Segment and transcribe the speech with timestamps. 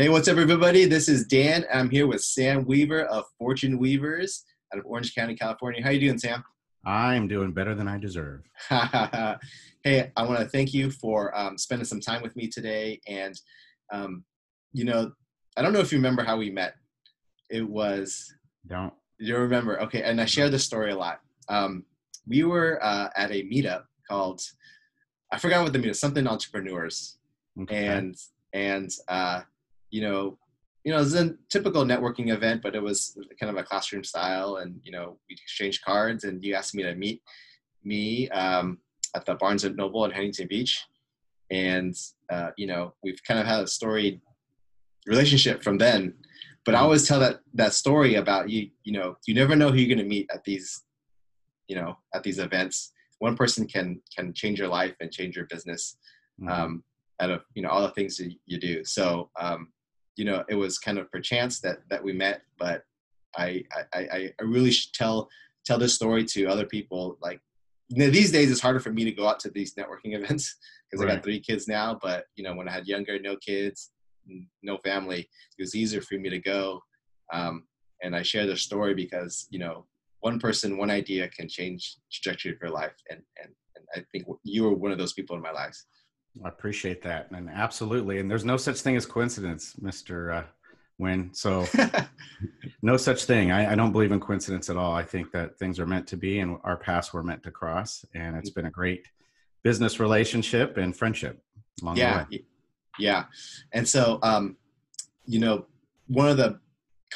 [0.00, 0.86] Hey, what's up, everybody?
[0.86, 1.66] This is Dan.
[1.70, 5.82] I'm here with Sam Weaver of Fortune Weavers out of Orange County, California.
[5.82, 6.42] How you doing, Sam?
[6.86, 8.40] I'm doing better than I deserve.
[8.70, 12.98] hey, I want to thank you for um, spending some time with me today.
[13.06, 13.38] And,
[13.92, 14.24] um,
[14.72, 15.12] you know,
[15.58, 16.76] I don't know if you remember how we met.
[17.50, 18.34] It was.
[18.66, 18.94] Don't.
[19.18, 19.82] You remember?
[19.82, 20.02] Okay.
[20.02, 21.20] And I share this story a lot.
[21.50, 21.84] Um,
[22.26, 24.40] we were uh, at a meetup called,
[25.30, 27.18] I forgot what the meetup, something entrepreneurs.
[27.60, 27.86] Okay.
[27.86, 28.16] And,
[28.54, 29.42] and, uh,
[29.90, 30.38] you know,
[30.84, 34.02] you know, it was a typical networking event, but it was kind of a classroom
[34.02, 34.56] style.
[34.56, 37.22] And you know, we exchanged cards, and you asked me to meet
[37.84, 38.78] me um,
[39.14, 40.86] at the Barnes and Noble in Huntington Beach,
[41.50, 41.94] and
[42.30, 44.20] uh, you know, we've kind of had a storied
[45.06, 46.14] relationship from then.
[46.64, 46.84] But I mm-hmm.
[46.84, 48.70] always tell that that story about you.
[48.84, 50.82] You know, you never know who you're going to meet at these,
[51.68, 52.92] you know, at these events.
[53.18, 55.96] One person can can change your life and change your business.
[56.40, 56.48] Mm-hmm.
[56.48, 56.84] Um,
[57.20, 58.84] out of you know all the things that you do.
[58.84, 59.68] So um,
[60.20, 62.84] you know, it was kind of perchance that that we met, but
[63.38, 65.30] I I, I really should tell
[65.64, 67.16] tell this story to other people.
[67.22, 67.40] Like
[67.88, 70.56] you know, these days, it's harder for me to go out to these networking events
[70.90, 71.12] because right.
[71.12, 71.98] I got three kids now.
[72.02, 73.92] But you know, when I had younger, no kids,
[74.62, 76.82] no family, it was easier for me to go.
[77.32, 77.64] Um,
[78.02, 79.86] and I share the story because you know,
[80.20, 84.26] one person, one idea can change trajectory of your life, and and and I think
[84.44, 85.86] you were one of those people in my lives.
[86.44, 88.18] I appreciate that, and absolutely.
[88.18, 90.44] And there's no such thing as coincidence, Mister uh,
[90.98, 91.30] Win.
[91.32, 91.66] So,
[92.82, 93.50] no such thing.
[93.50, 94.92] I, I, don't believe in coincidence at all.
[94.92, 98.04] I think that things are meant to be, and our paths were meant to cross.
[98.14, 99.06] And it's been a great
[99.62, 101.42] business relationship and friendship
[101.82, 102.44] along yeah, the way.
[102.98, 103.24] Yeah,
[103.72, 104.56] and so um,
[105.26, 105.66] you know,
[106.06, 106.60] one of the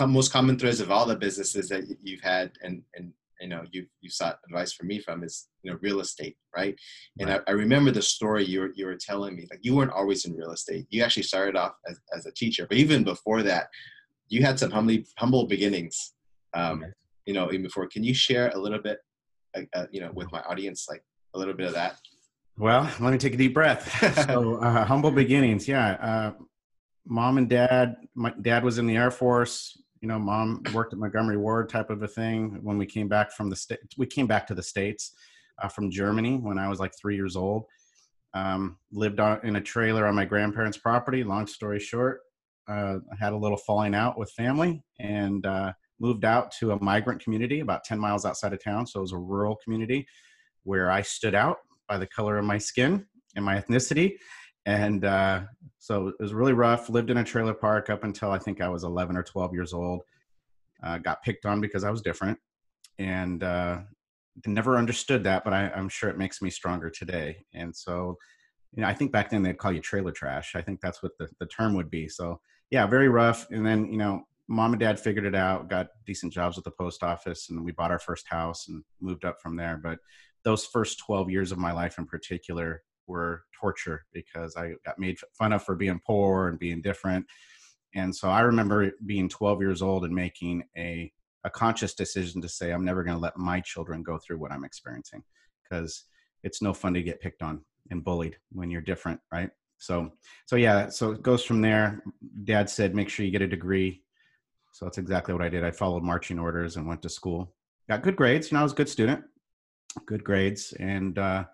[0.06, 3.12] most common threads of all the businesses that you've had, and and
[3.44, 6.74] you know you you sought advice from me from is you know real estate right?
[7.18, 7.42] And right.
[7.46, 10.24] I, I, remember the story you were you were telling me like you weren't always
[10.24, 10.86] in real estate.
[10.88, 13.66] You actually started off as, as a teacher but even before that
[14.28, 16.14] you had some humbly humble beginnings
[16.54, 16.84] um,
[17.26, 17.86] you know even before.
[17.86, 18.98] Can you share a little bit
[19.54, 21.02] uh, you know with my audience like
[21.34, 21.98] a little bit of that?
[22.56, 23.84] Well let me take a deep breath.
[24.26, 26.32] So uh, humble beginnings yeah uh,
[27.06, 30.98] mom and dad my dad was in the air force you know, mom worked at
[30.98, 32.58] Montgomery Ward type of a thing.
[32.60, 35.12] When we came back from the state, we came back to the states
[35.62, 37.64] uh, from Germany when I was like three years old.
[38.34, 41.24] Um, lived on, in a trailer on my grandparents' property.
[41.24, 42.20] Long story short,
[42.68, 46.84] uh, I had a little falling out with family and uh, moved out to a
[46.84, 48.86] migrant community about 10 miles outside of town.
[48.86, 50.06] So it was a rural community
[50.64, 53.06] where I stood out by the color of my skin
[53.36, 54.16] and my ethnicity
[54.66, 55.42] and uh,
[55.78, 56.88] so it was really rough.
[56.88, 59.72] Lived in a trailer park up until i think i was 11 or 12 years
[59.72, 60.02] old.
[60.82, 62.38] Uh, got picked on because i was different.
[62.98, 63.80] And uh,
[64.46, 67.44] never understood that but I, i'm sure it makes me stronger today.
[67.52, 68.16] And so
[68.72, 70.54] you know i think back then they'd call you trailer trash.
[70.54, 72.08] I think that's what the, the term would be.
[72.08, 73.50] So yeah very rough.
[73.50, 76.70] And then you know mom and dad figured it out got decent jobs at the
[76.70, 79.80] post office and we bought our first house and moved up from there.
[79.82, 79.98] But
[80.44, 85.18] those first 12 years of my life in particular were torture because I got made
[85.32, 87.26] fun of for being poor and being different.
[87.94, 91.12] And so I remember being 12 years old and making a,
[91.44, 94.52] a conscious decision to say, I'm never going to let my children go through what
[94.52, 95.22] I'm experiencing
[95.62, 96.04] because
[96.42, 99.50] it's no fun to get picked on and bullied when you're different, right?
[99.78, 100.12] So,
[100.46, 102.02] so yeah, so it goes from there.
[102.44, 104.02] Dad said, make sure you get a degree.
[104.72, 105.64] So that's exactly what I did.
[105.64, 107.54] I followed marching orders and went to school.
[107.88, 108.50] Got good grades.
[108.50, 109.24] You know, I was a good student,
[110.06, 111.44] good grades, and uh,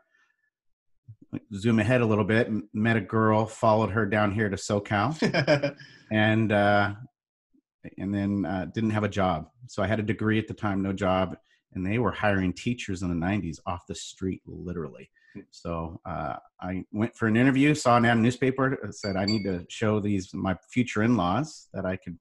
[1.54, 5.74] zoom ahead a little bit, met a girl, followed her down here to SoCal,
[6.10, 6.94] and uh,
[7.98, 9.48] and then uh, didn't have a job.
[9.68, 11.36] So I had a degree at the time, no job,
[11.72, 15.10] and they were hiring teachers in the '90s off the street, literally.
[15.50, 19.44] So uh, I went for an interview, saw an ad in newspaper, said I need
[19.44, 22.18] to show these my future in-laws that I could,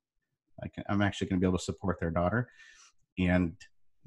[0.64, 2.50] I can, I'm actually going to be able to support their daughter,
[3.18, 3.54] and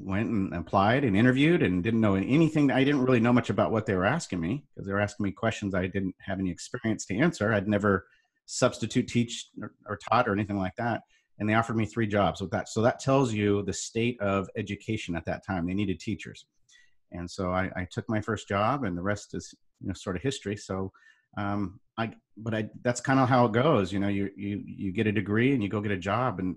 [0.04, 2.70] went and applied and interviewed and didn't know anything.
[2.70, 5.24] I didn't really know much about what they were asking me because they were asking
[5.24, 7.52] me questions I didn't have any experience to answer.
[7.52, 8.06] I'd never
[8.46, 11.02] substitute teach or, or taught or anything like that.
[11.38, 12.68] And they offered me three jobs with that.
[12.68, 15.66] So that tells you the state of education at that time.
[15.66, 16.46] They needed teachers.
[17.10, 20.16] And so I, I took my first job and the rest is, you know, sort
[20.16, 20.56] of history.
[20.56, 20.92] So
[21.36, 23.92] um, I, but I, that's kind of how it goes.
[23.92, 26.56] You know, you, you, you get a degree and you go get a job and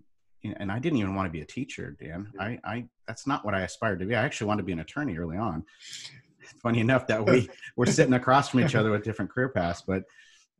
[0.58, 2.32] and I didn't even want to be a teacher, Dan.
[2.40, 4.16] I, I that's not what I aspired to be.
[4.16, 5.64] I actually wanted to be an attorney early on.
[6.62, 10.04] Funny enough that we were sitting across from each other with different career paths, but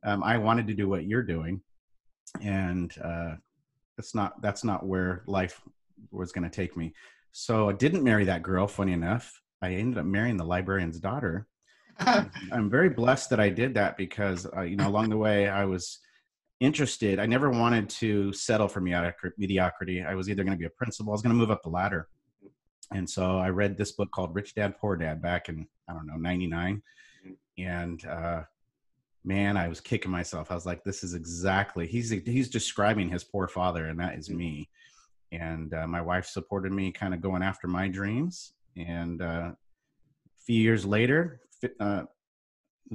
[0.04, 1.60] um, I wanted to do what you're doing,
[2.40, 3.34] and uh,
[3.96, 5.60] that's not that's not where life
[6.10, 6.94] was going to take me.
[7.32, 8.66] So I didn't marry that girl.
[8.66, 11.46] Funny enough, I ended up marrying the librarian's daughter.
[11.98, 15.64] I'm very blessed that I did that because uh, you know along the way I
[15.64, 15.98] was
[16.60, 17.18] interested.
[17.18, 20.02] I never wanted to settle for mediocrity.
[20.02, 21.68] I was either going to be a principal, I was going to move up the
[21.68, 22.08] ladder.
[22.92, 26.06] And so I read this book called Rich Dad Poor Dad back in, I don't
[26.06, 26.82] know, 99.
[27.58, 28.42] And uh,
[29.24, 30.50] man, I was kicking myself.
[30.50, 34.30] I was like, this is exactly, he's, he's describing his poor father, and that is
[34.30, 34.68] me.
[35.32, 38.52] And uh, my wife supported me kind of going after my dreams.
[38.76, 39.56] And uh, a
[40.44, 41.40] few years later,
[41.80, 42.04] uh,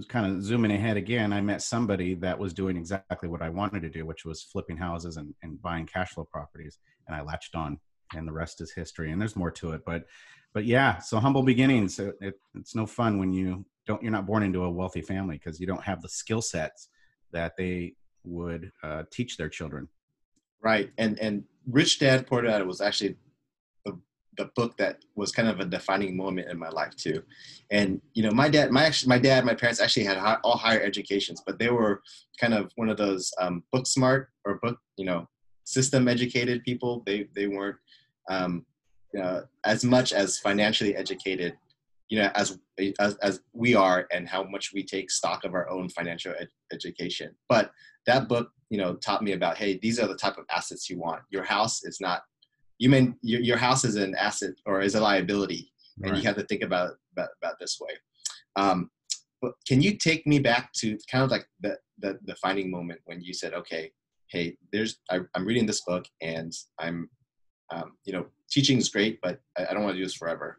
[0.08, 3.82] kind of zooming ahead again, I met somebody that was doing exactly what I wanted
[3.82, 6.80] to do, which was flipping houses and, and buying cash flow properties.
[7.08, 7.80] And I latched on,
[8.16, 9.12] and the rest is history.
[9.12, 10.06] And there's more to it, but
[10.54, 10.98] but yeah.
[11.00, 12.00] So humble beginnings.
[12.00, 14.02] It, it, it's no fun when you don't.
[14.02, 16.90] You're not born into a wealthy family because you don't have the skill sets
[17.32, 19.88] that they would uh, teach their children.
[20.62, 23.16] Right, and and Rich Dad Poor Dad was actually
[24.38, 27.22] the book that was kind of a defining moment in my life too.
[27.70, 30.58] And you know, my dad, my actually, my dad, my parents actually had high, all
[30.58, 32.02] higher educations, but they were
[32.40, 35.28] kind of one of those um, book smart or book, you know,
[35.66, 37.04] system educated people.
[37.06, 37.78] They they weren't
[38.30, 38.66] um,
[39.22, 41.58] uh, as much as financially educated,
[42.10, 42.58] you know, as,
[43.00, 46.48] as as we are, and how much we take stock of our own financial ed-
[46.72, 47.36] education.
[47.50, 47.72] But
[48.06, 50.98] that book, you know, taught me about hey, these are the type of assets you
[50.98, 51.22] want.
[51.30, 52.24] Your house is not
[52.82, 56.18] you mean your, your house is an asset or is a liability and right.
[56.18, 57.94] you have to think about about, about this way
[58.56, 58.90] um,
[59.42, 63.00] but can you take me back to kind of like the, the the defining moment
[63.06, 63.92] when you said okay
[64.32, 67.08] hey there's I, am reading this book and i'm
[67.72, 70.58] um, you know teaching is great but i, I don't want to do this forever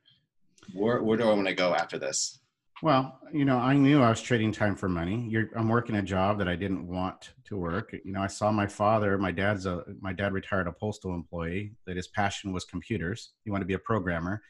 [0.75, 2.39] where, where do i want to go after this
[2.83, 5.25] well, you know, I knew I was trading time for money.
[5.29, 7.95] You're, I'm working a job that I didn't want to work.
[8.05, 9.17] You know, I saw my father.
[9.19, 11.73] My dad's a my dad retired a postal employee.
[11.87, 13.31] That his passion was computers.
[13.45, 14.43] He wanted to be a programmer.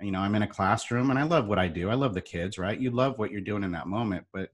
[0.00, 1.88] You know, I'm in a classroom and I love what I do.
[1.88, 2.78] I love the kids, right?
[2.78, 4.50] You love what you're doing in that moment, but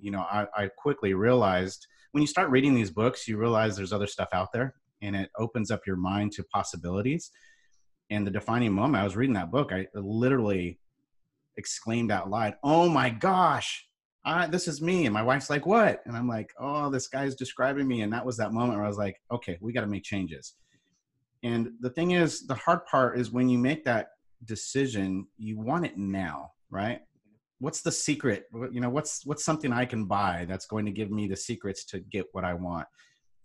[0.00, 3.92] you know, I, I quickly realized when you start reading these books, you realize there's
[3.92, 7.30] other stuff out there, and it opens up your mind to possibilities.
[8.10, 9.72] And the defining moment, I was reading that book.
[9.72, 10.80] I literally
[11.56, 13.86] exclaimed out loud, "Oh my gosh,
[14.24, 17.34] I, this is me!" And my wife's like, "What?" And I'm like, "Oh, this guy's
[17.34, 19.86] describing me." And that was that moment where I was like, "Okay, we got to
[19.86, 20.54] make changes."
[21.42, 24.08] And the thing is, the hard part is when you make that
[24.44, 27.00] decision, you want it now, right?
[27.58, 28.44] What's the secret?
[28.70, 31.84] You know, what's what's something I can buy that's going to give me the secrets
[31.86, 32.86] to get what I want?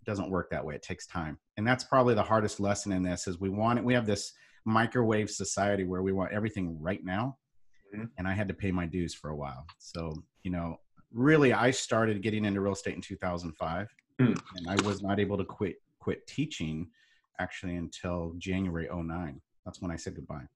[0.02, 0.74] It doesn't work that way.
[0.74, 3.26] It takes time, and that's probably the hardest lesson in this.
[3.26, 3.84] Is we want it.
[3.84, 4.32] We have this
[4.64, 7.38] microwave society where we want everything right now
[7.96, 8.04] mm-hmm.
[8.18, 9.66] and I had to pay my dues for a while.
[9.78, 10.80] So, you know,
[11.12, 13.88] really, I started getting into real estate in 2005,
[14.20, 14.40] mm.
[14.56, 16.88] and I was not able to quit quit teaching
[17.40, 19.40] actually until January 09.
[19.64, 20.46] That's when I said goodbye.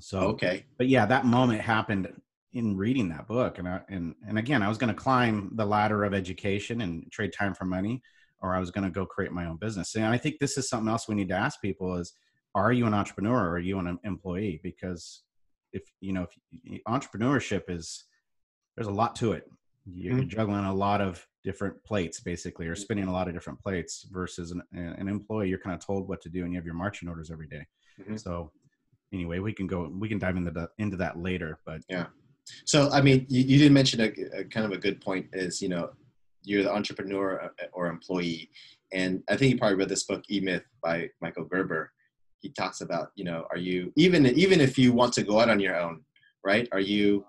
[0.00, 2.12] So, okay, but yeah, that moment happened
[2.52, 5.64] in reading that book, and I, and and again, I was going to climb the
[5.64, 8.02] ladder of education and trade time for money,
[8.40, 9.94] or I was going to go create my own business.
[9.94, 12.12] And I think this is something else we need to ask people: is
[12.54, 14.60] are you an entrepreneur or are you an employee?
[14.62, 15.22] Because
[15.72, 16.26] if you know
[16.64, 18.04] if entrepreneurship is
[18.76, 19.44] there's a lot to it
[19.84, 20.28] you're mm-hmm.
[20.28, 24.50] juggling a lot of different plates basically or spinning a lot of different plates versus
[24.50, 27.08] an, an employee you're kind of told what to do and you have your marching
[27.08, 27.64] orders every day.
[28.00, 28.16] Mm-hmm.
[28.16, 28.52] so
[29.12, 32.06] anyway we can go we can dive into that into that later but yeah
[32.64, 35.60] so i mean you, you did mention a, a, kind of a good point is
[35.60, 35.90] you know
[36.44, 38.50] you're the entrepreneur uh, or employee
[38.92, 41.90] and i think you probably read this book e-myth by michael gerber
[42.40, 45.48] he talks about you know are you even even if you want to go out
[45.48, 46.02] on your own
[46.44, 46.68] right?
[46.72, 47.24] Are you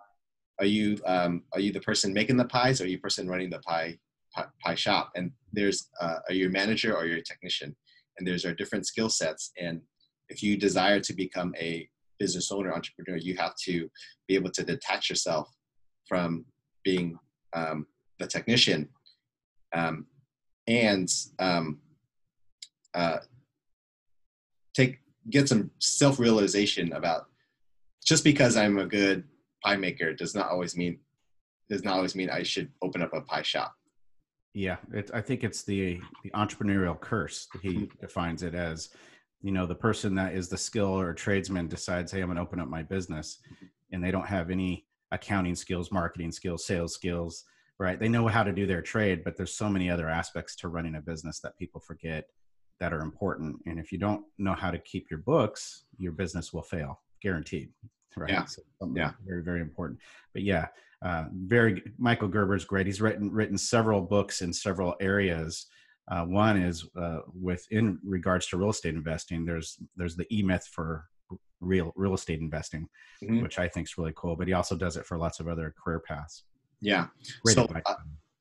[0.59, 3.27] are you um, are you the person making the pies or are you the person
[3.27, 3.97] running the pie
[4.33, 5.11] pie, pie shop?
[5.15, 7.75] And there's uh, are you a manager or you're technician?
[8.17, 9.51] And there's are different skill sets.
[9.59, 9.81] And
[10.29, 11.89] if you desire to become a
[12.19, 13.89] business owner entrepreneur you have to
[14.27, 15.49] be able to detach yourself
[16.07, 16.45] from
[16.83, 17.17] being
[17.53, 17.85] um,
[18.19, 18.89] the technician.
[19.73, 20.05] Um,
[20.67, 21.79] and um,
[22.93, 23.19] uh,
[24.79, 27.25] take get some self realization about
[28.05, 29.23] just because I'm a good
[29.63, 30.99] pie maker does not always mean
[31.69, 33.75] does not always mean I should open up a pie shop.
[34.53, 37.47] Yeah, it, I think it's the the entrepreneurial curse.
[37.61, 37.99] He mm-hmm.
[38.01, 38.89] defines it as,
[39.41, 42.41] you know, the person that is the skill or tradesman decides, hey, I'm going to
[42.41, 43.39] open up my business,
[43.91, 47.43] and they don't have any accounting skills, marketing skills, sales skills,
[47.77, 47.99] right?
[47.99, 50.95] They know how to do their trade, but there's so many other aspects to running
[50.95, 52.25] a business that people forget
[52.79, 53.57] that are important.
[53.65, 57.69] And if you don't know how to keep your books, your business will fail, guaranteed.
[58.17, 58.31] Right.
[58.31, 58.45] Yeah.
[58.45, 58.61] So
[58.95, 59.11] yeah.
[59.25, 59.99] Very, very important.
[60.33, 60.67] But yeah,
[61.03, 62.85] uh, very Michael Gerber's great.
[62.85, 65.67] He's written written several books in several areas.
[66.11, 69.45] Uh, one is uh, within regards to real estate investing.
[69.45, 71.05] There's there's the E Myth for
[71.61, 72.89] real real estate investing,
[73.23, 73.41] mm-hmm.
[73.41, 74.35] which I think is really cool.
[74.35, 76.43] But he also does it for lots of other career paths.
[76.81, 77.07] Yeah.
[77.43, 77.67] Great so,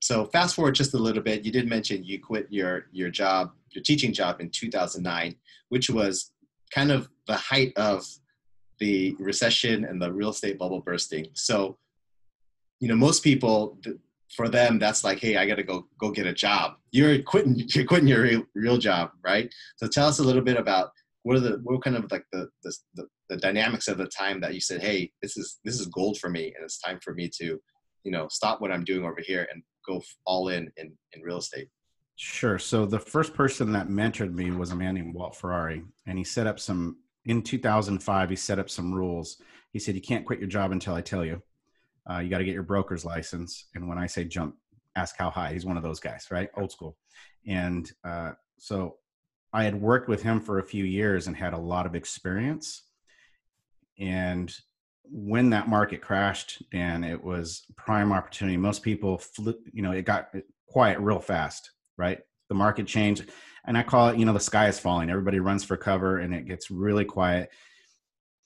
[0.01, 1.45] so fast forward just a little bit.
[1.45, 5.35] You did mention you quit your your job, your teaching job in 2009,
[5.69, 6.33] which was
[6.73, 8.07] kind of the height of
[8.79, 11.27] the recession and the real estate bubble bursting.
[11.35, 11.79] So,
[12.81, 13.79] you know, most people
[14.37, 16.75] for them that's like, hey, I got to go go get a job.
[16.91, 19.53] You're quitting you're quitting your real, real job, right?
[19.77, 20.91] So tell us a little bit about
[21.23, 24.41] what are the what kind of like the, the the the dynamics of the time
[24.41, 27.15] that you said, hey, this is this is gold for me, and it's time for
[27.15, 27.61] me to,
[28.09, 31.37] you know, stop what I'm doing over here and go all in in, in real
[31.37, 31.69] estate.
[32.17, 32.59] Sure.
[32.59, 36.25] So the first person that mentored me was a man named Walt Ferrari, and he
[36.25, 36.97] set up some
[37.27, 38.31] in 2005.
[38.31, 39.43] He set up some rules.
[39.73, 41.43] He said you can't quit your job until I tell you.
[42.11, 44.57] Uh, you got to get your broker's license, and when I say jump,
[44.97, 45.53] ask how high.
[45.53, 46.49] He's one of those guys, right?
[46.57, 46.97] Old school.
[47.47, 48.97] And uh, so
[49.53, 52.85] I had worked with him for a few years and had a lot of experience.
[53.99, 54.51] And
[55.11, 58.57] when that market crashed, Dan, it was prime opportunity.
[58.57, 60.31] Most people, flew, you know, it got
[60.67, 62.19] quiet real fast, right?
[62.49, 63.31] The market changed,
[63.67, 65.11] and I call it, you know, the sky is falling.
[65.11, 67.51] Everybody runs for cover, and it gets really quiet.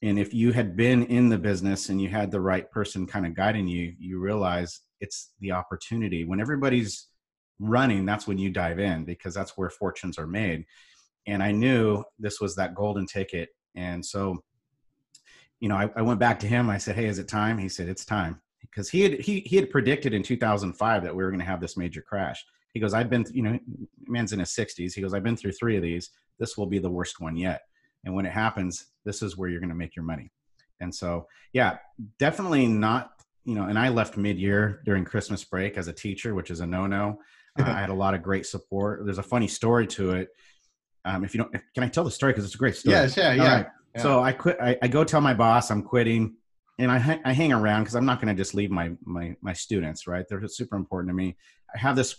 [0.03, 3.25] And if you had been in the business and you had the right person kind
[3.25, 6.25] of guiding you, you realize it's the opportunity.
[6.25, 7.07] When everybody's
[7.61, 10.65] running, that's when you dive in because that's where fortunes are made.
[11.29, 13.51] And I knew this was that golden ticket.
[13.77, 14.43] And so
[15.63, 16.69] you know, I, I went back to him.
[16.69, 19.55] I said, "Hey, is it time?" He said, "It's time," because he had he he
[19.55, 22.45] had predicted in 2005 that we were going to have this major crash.
[22.75, 23.59] He goes, "I've been, you know,
[24.09, 24.93] man's in his 60s.
[24.93, 26.11] He goes, I've been through three of these.
[26.41, 27.63] This will be the worst one yet.
[28.05, 30.33] And when it happens, this is where you're going to make your money."
[30.81, 31.79] And so, yeah,
[32.19, 33.13] definitely not.
[33.45, 36.67] You know, and I left mid-year during Christmas break as a teacher, which is a
[36.67, 37.21] no-no.
[37.61, 39.05] uh, I had a lot of great support.
[39.05, 40.29] There's a funny story to it.
[41.05, 42.97] Um, if you don't, can I tell the story because it's a great story?
[42.97, 43.55] Yeah, yeah, yeah.
[43.55, 43.67] Right.
[44.01, 44.57] So I quit.
[44.61, 46.37] I, I, go tell my boss I'm quitting,
[46.79, 49.53] and I I hang around because I'm not going to just leave my my my
[49.53, 50.07] students.
[50.07, 51.37] Right, they're super important to me.
[51.75, 52.17] I have this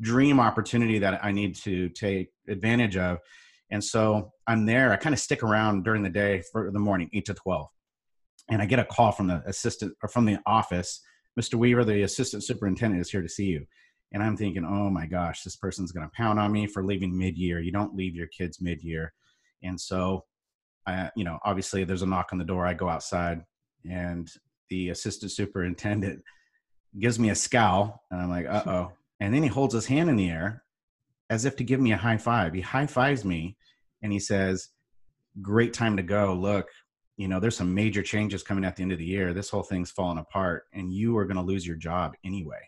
[0.00, 3.18] dream opportunity that I need to take advantage of,
[3.70, 4.92] and so I'm there.
[4.92, 7.68] I kind of stick around during the day for the morning, eight to twelve,
[8.50, 11.00] and I get a call from the assistant or from the office.
[11.40, 11.54] Mr.
[11.54, 13.66] Weaver, the assistant superintendent, is here to see you.
[14.12, 17.18] And I'm thinking, oh my gosh, this person's going to pound on me for leaving
[17.18, 17.58] mid year.
[17.58, 19.12] You don't leave your kids mid year.
[19.64, 20.24] And so
[20.86, 22.66] I, you know, obviously there's a knock on the door.
[22.66, 23.42] I go outside
[23.88, 24.30] and
[24.70, 26.22] the assistant superintendent
[26.98, 28.92] gives me a scowl and I'm like, uh oh.
[29.20, 30.62] And then he holds his hand in the air
[31.30, 32.52] as if to give me a high five.
[32.52, 33.56] He high fives me
[34.02, 34.68] and he says,
[35.42, 36.32] Great time to go.
[36.34, 36.68] Look,
[37.16, 39.32] you know, there's some major changes coming at the end of the year.
[39.32, 42.60] This whole thing's falling apart and you are going to lose your job anyway.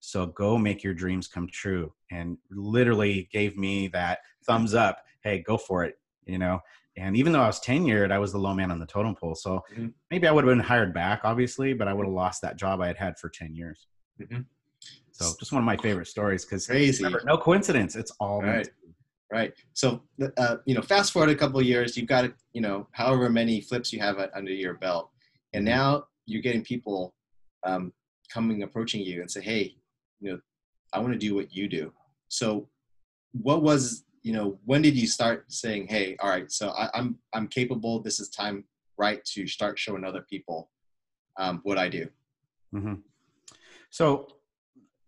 [0.00, 1.92] So go make your dreams come true.
[2.10, 4.98] And literally gave me that thumbs up.
[5.22, 5.96] Hey, go for it.
[6.26, 6.60] You know,
[6.96, 9.34] and even though I was tenured, I was the low man on the totem pole.
[9.34, 9.88] So mm-hmm.
[10.10, 12.80] maybe I would have been hired back, obviously, but I would have lost that job
[12.80, 13.86] I had had for 10 years.
[14.20, 14.42] Mm-hmm.
[15.12, 16.68] So just one of my favorite stories because
[17.24, 17.96] no coincidence.
[17.96, 18.68] It's all right.
[19.30, 19.54] Right.
[19.72, 20.02] So,
[20.36, 23.62] uh, you know, fast forward a couple of years, you've got, you know, however many
[23.62, 25.10] flips you have under your belt.
[25.54, 25.74] And mm-hmm.
[25.74, 27.14] now you're getting people
[27.64, 27.92] um,
[28.30, 29.74] coming, approaching you and say, hey,
[30.20, 30.38] you know,
[30.92, 31.92] I want to do what you do.
[32.28, 32.68] So
[33.32, 36.90] what was you know when did you start saying hey all right so I, am
[36.94, 38.64] I'm, I'm capable this is time
[38.96, 40.70] right to start showing other people
[41.38, 42.08] um, what i do
[42.74, 42.94] mm-hmm.
[43.90, 44.28] so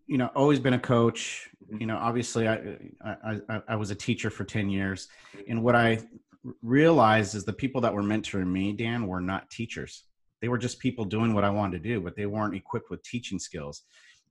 [0.07, 1.81] you know always been a coach mm-hmm.
[1.81, 5.51] you know obviously I, I, I i was a teacher for 10 years mm-hmm.
[5.51, 5.99] and what i
[6.63, 10.05] realized is the people that were mentoring me dan were not teachers
[10.43, 13.03] they were just people doing what i wanted to do but they weren't equipped with
[13.03, 13.85] teaching skills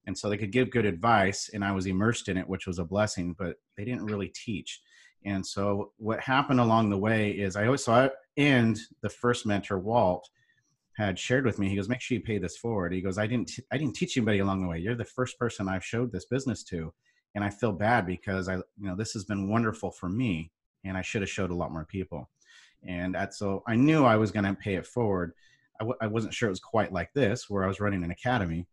[0.06, 2.80] and so they could give good advice and i was immersed in it which was
[2.80, 4.82] a blessing but they didn't really teach.
[5.26, 9.46] And so what happened along the way is i always saw it and the first
[9.46, 10.30] mentor walt
[10.98, 12.94] had shared with me he goes make sure you pay this forward.
[12.94, 14.80] He goes i didn't t- i didn't teach anybody along the way.
[14.80, 16.94] You're the first person i've showed this business to
[17.36, 20.52] and i feel bad because i you know this has been wonderful for me
[20.84, 22.30] and i should have showed a lot more people.
[22.86, 25.34] And that so i knew i was going to pay it forward.
[25.80, 28.12] I w- I wasn't sure it was quite like this where i was running an
[28.12, 28.68] academy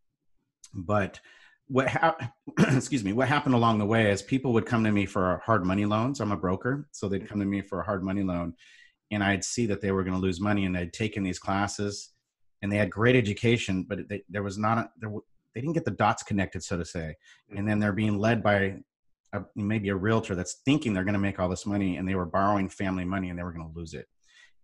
[0.74, 1.20] but
[1.68, 2.16] what ha-
[2.58, 5.64] excuse me what happened along the way is people would come to me for hard
[5.64, 6.20] money loans.
[6.20, 8.54] I'm a broker so they'd come to me for a hard money loan
[9.10, 12.10] and i'd see that they were going to lose money and they'd taken these classes
[12.62, 15.10] and they had great education but they, there was not a, there,
[15.54, 17.14] they didn't get the dots connected so to say.
[17.56, 18.76] And then they're being led by
[19.32, 22.14] a, maybe a realtor that's thinking they're going to make all this money and they
[22.14, 24.06] were borrowing family money and they were going to lose it.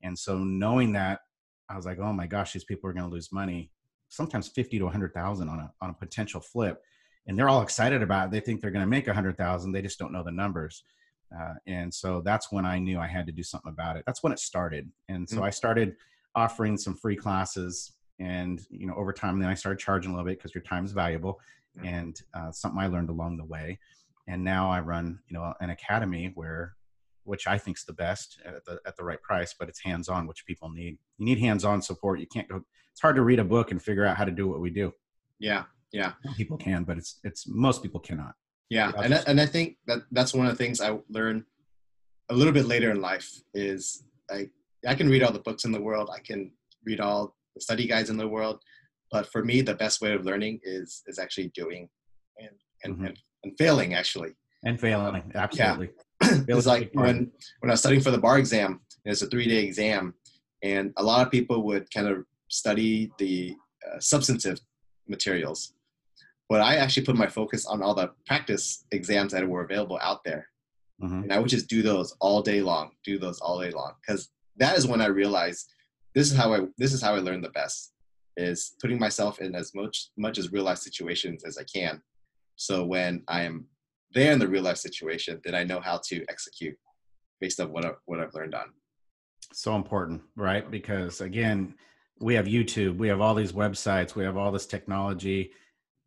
[0.02, 1.20] And so knowing that
[1.68, 3.70] i was like oh my gosh these people are going to lose money
[4.16, 6.82] sometimes 50 to 100,000 on a, on a potential flip.
[7.26, 8.30] And they're all excited about it.
[8.30, 9.72] They think they're going to make 100,000.
[9.72, 10.84] They just don't know the numbers.
[11.36, 14.04] Uh, and so that's when I knew I had to do something about it.
[14.06, 14.90] That's when it started.
[15.08, 15.44] And so mm-hmm.
[15.44, 15.96] I started
[16.36, 20.28] offering some free classes and, you know, over time, then I started charging a little
[20.28, 21.40] bit because your time is valuable.
[21.76, 21.86] mm-hmm.
[21.86, 23.78] and uh, something I learned along the way.
[24.28, 26.75] And now I run, you know, an academy where,
[27.26, 30.08] which I think is the best at the at the right price, but it's hands
[30.08, 30.98] on, which people need.
[31.18, 32.20] You need hands on support.
[32.20, 32.62] You can't go.
[32.92, 34.92] It's hard to read a book and figure out how to do what we do.
[35.38, 36.12] Yeah, yeah.
[36.36, 38.34] People can, but it's it's most people cannot.
[38.70, 41.44] Yeah, and I, and I think that that's one of the things I learned
[42.30, 44.48] a little bit later in life is I
[44.86, 46.10] I can read all the books in the world.
[46.14, 46.52] I can
[46.84, 48.60] read all the study guides in the world,
[49.10, 51.88] but for me, the best way of learning is is actually doing
[52.38, 52.50] and
[52.84, 53.06] and, mm-hmm.
[53.06, 54.32] and, and, failing actually.
[54.64, 55.90] And failing, absolutely.
[56.48, 57.30] It was like when
[57.60, 58.80] when I was studying for the bar exam.
[59.04, 60.14] It's a three day exam,
[60.62, 63.56] and a lot of people would kind of study the
[63.86, 64.60] uh, substantive
[65.08, 65.74] materials,
[66.48, 70.24] but I actually put my focus on all the practice exams that were available out
[70.24, 70.48] there,
[71.00, 71.22] mm-hmm.
[71.22, 72.90] and I would just do those all day long.
[73.04, 75.72] Do those all day long because that is when I realized
[76.14, 77.92] this is how I this is how I learn the best
[78.36, 82.02] is putting myself in as much much as real life situations as I can.
[82.56, 83.42] So when I
[84.16, 86.76] am there in the real life situation, then I know how to execute
[87.40, 88.72] based on what I've, what I've learned on.
[89.52, 90.68] So important, right?
[90.70, 91.74] Because again,
[92.20, 95.52] we have YouTube, we have all these websites, we have all this technology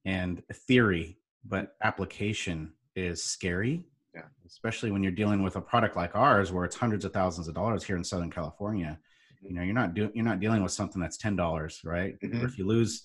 [0.06, 3.86] and theory, but application is scary.
[4.16, 4.24] Yeah.
[4.46, 7.54] Especially when you're dealing with a product like ours where it's hundreds of thousands of
[7.54, 9.00] dollars here in Southern California
[9.42, 12.46] you know you're not doing you're not dealing with something that's ten dollars right mm-hmm.
[12.46, 13.04] if you lose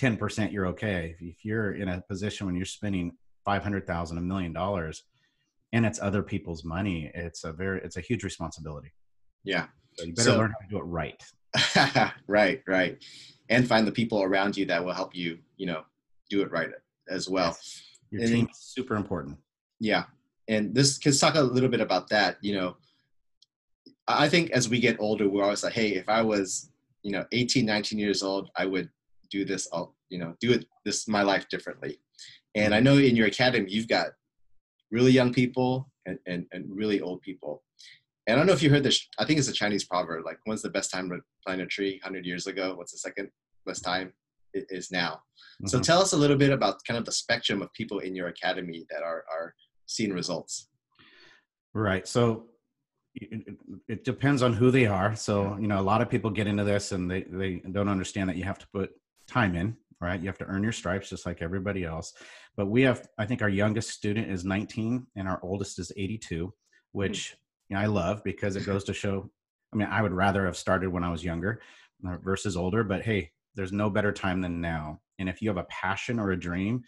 [0.00, 3.12] 10% you're okay if you're in a position when you're spending
[3.44, 5.04] 500000 a million dollars
[5.72, 8.92] and it's other people's money it's a very it's a huge responsibility.
[9.44, 9.66] Yeah.
[9.94, 11.22] So you better so, learn how to do it right.
[12.26, 13.02] Right right.
[13.48, 15.82] And find the people around you that will help you you know
[16.30, 16.70] do it right
[17.08, 17.48] as well.
[17.48, 17.82] Yes.
[18.10, 19.38] your team is super important.
[19.80, 20.04] Yeah.
[20.48, 22.76] And this can talk a little bit about that you know.
[24.08, 26.70] I think as we get older, we're always like, hey, if I was,
[27.04, 28.90] you know, 18, 19 years old, I would
[29.30, 32.00] do this, I'll, you know, do it this my life differently.
[32.54, 34.08] And I know in your academy, you've got
[34.90, 37.62] really young people and, and, and really old people.
[38.26, 40.38] And I don't know if you heard this, I think it's a Chinese proverb, like,
[40.44, 42.74] when's the best time to plant a tree 100 years ago?
[42.76, 43.30] What's the second
[43.66, 44.12] best time?
[44.54, 45.14] It is now.
[45.14, 45.68] Mm-hmm.
[45.68, 48.28] So tell us a little bit about kind of the spectrum of people in your
[48.28, 49.54] academy that are, are
[49.86, 50.68] seeing results.
[51.74, 52.06] Right.
[52.06, 52.46] So
[53.14, 55.14] it, depends on who they are.
[55.16, 58.28] So, you know, a lot of people get into this and they, they don't understand
[58.28, 58.92] that you have to put
[59.26, 60.20] time in, right?
[60.20, 62.12] You have to earn your stripes just like everybody else.
[62.56, 66.52] But we have, I think our youngest student is 19 and our oldest is 82,
[66.92, 67.36] which
[67.68, 69.30] you know, I love because it goes to show.
[69.72, 71.62] I mean, I would rather have started when I was younger
[72.06, 75.00] uh, versus older, but hey, there's no better time than now.
[75.18, 76.82] And if you have a passion or a dream,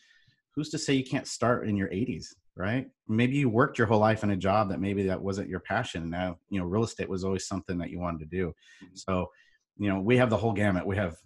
[0.55, 2.27] who's to say you can't start in your 80s?
[2.57, 5.61] right maybe you worked your whole life in a job that maybe that wasn't your
[5.61, 8.95] passion now you know real estate was always something that you wanted to do mm-hmm.
[8.95, 9.29] so
[9.77, 11.17] you know we have the whole gamut we have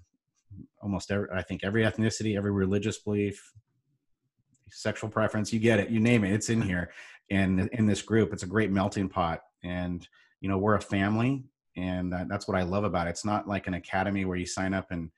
[0.81, 3.53] almost every i think every ethnicity every religious belief
[4.71, 6.91] sexual preference you get it you name it it's in here.
[7.31, 9.41] And in this group it's a great melting pot.
[9.63, 10.07] And
[10.41, 11.45] you know we're a family
[11.77, 13.11] and that's what i love about it.
[13.11, 15.11] It's not like an academy where you sign up and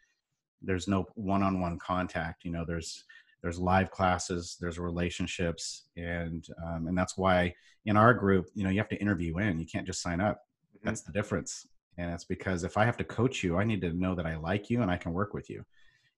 [0.62, 3.04] there's no one-on-one contact you know there's
[3.42, 7.52] there's live classes there's relationships and um, and that's why
[7.86, 10.36] in our group you know you have to interview in you can't just sign up.
[10.76, 10.88] Mm-hmm.
[10.88, 11.66] that's the difference
[12.00, 14.36] and it's because if i have to coach you i need to know that i
[14.36, 15.64] like you and i can work with you.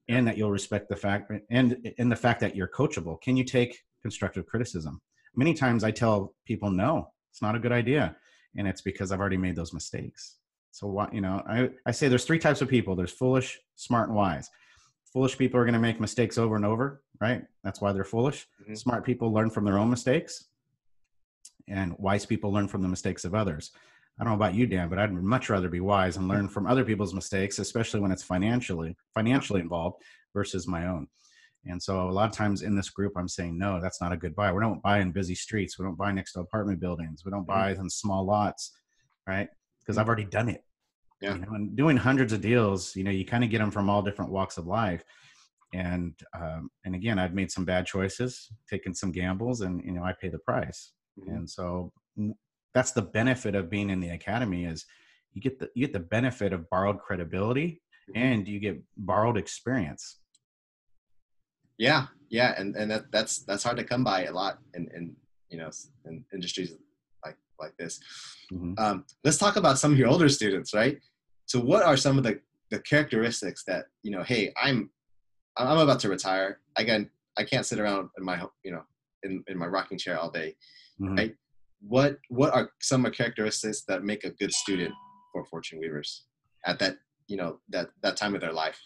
[0.09, 3.21] And that you'll respect the fact and in the fact that you're coachable.
[3.21, 5.01] Can you take constructive criticism?
[5.37, 8.17] Many times i tell people no it's not a good idea.
[8.57, 10.39] And it's because i've already made those mistakes.
[10.73, 12.97] So what you know i, I say there's three types of people.
[12.97, 14.51] There's foolish smart and wise.
[15.13, 17.45] Foolish people are going to make mistakes over and over right?
[17.63, 18.49] That's why they're foolish.
[18.63, 18.75] Mm-hmm.
[18.75, 20.47] smart people learn from their own mistakes
[21.69, 23.71] and wise people learn from the mistakes of others
[24.19, 26.67] i don't know about you dan but i'd much rather be wise and learn from
[26.67, 29.97] other people's mistakes especially when it's financially financially involved
[30.35, 31.07] versus my own
[31.67, 34.17] and so a lot of times in this group i'm saying no that's not a
[34.17, 37.23] good buy we don't buy in busy streets we don't buy next to apartment buildings
[37.25, 37.61] we don't mm-hmm.
[37.61, 38.73] buy in small lots
[39.27, 39.49] right
[39.81, 40.63] because i've already done it
[41.23, 41.35] yeah.
[41.35, 43.89] You know, and doing hundreds of deals, you know, you kind of get them from
[43.89, 45.05] all different walks of life.
[45.73, 50.03] And um, and again, I've made some bad choices, taken some gambles, and you know,
[50.03, 50.93] I pay the price.
[51.19, 51.35] Mm-hmm.
[51.35, 51.93] And so
[52.75, 54.87] that's the benefit of being in the academy is
[55.35, 57.81] you get the you get the benefit of borrowed credibility
[58.11, 58.23] mm-hmm.
[58.23, 60.19] and you get borrowed experience.
[61.79, 65.17] Yeah, yeah, and and that that's that's hard to come by a lot in in
[65.51, 65.71] you know
[66.07, 66.75] in industries
[67.25, 68.01] like like this.
[68.53, 68.75] Mm-hmm.
[68.79, 70.99] Um, let's talk about some of your older students, right?
[71.47, 74.91] So what are some of the, the characteristics that, you know, hey, I'm
[75.57, 76.61] I'm about to retire.
[76.77, 78.83] I can I can't sit around in my you know
[79.23, 80.57] in, in my rocking chair all day.
[81.01, 81.17] Mm-hmm.
[81.17, 81.35] Right?
[81.87, 84.95] What what are some of the characteristics that make a good student
[85.33, 86.25] for Fortune Weavers
[86.65, 88.79] at that you know that that time of their life?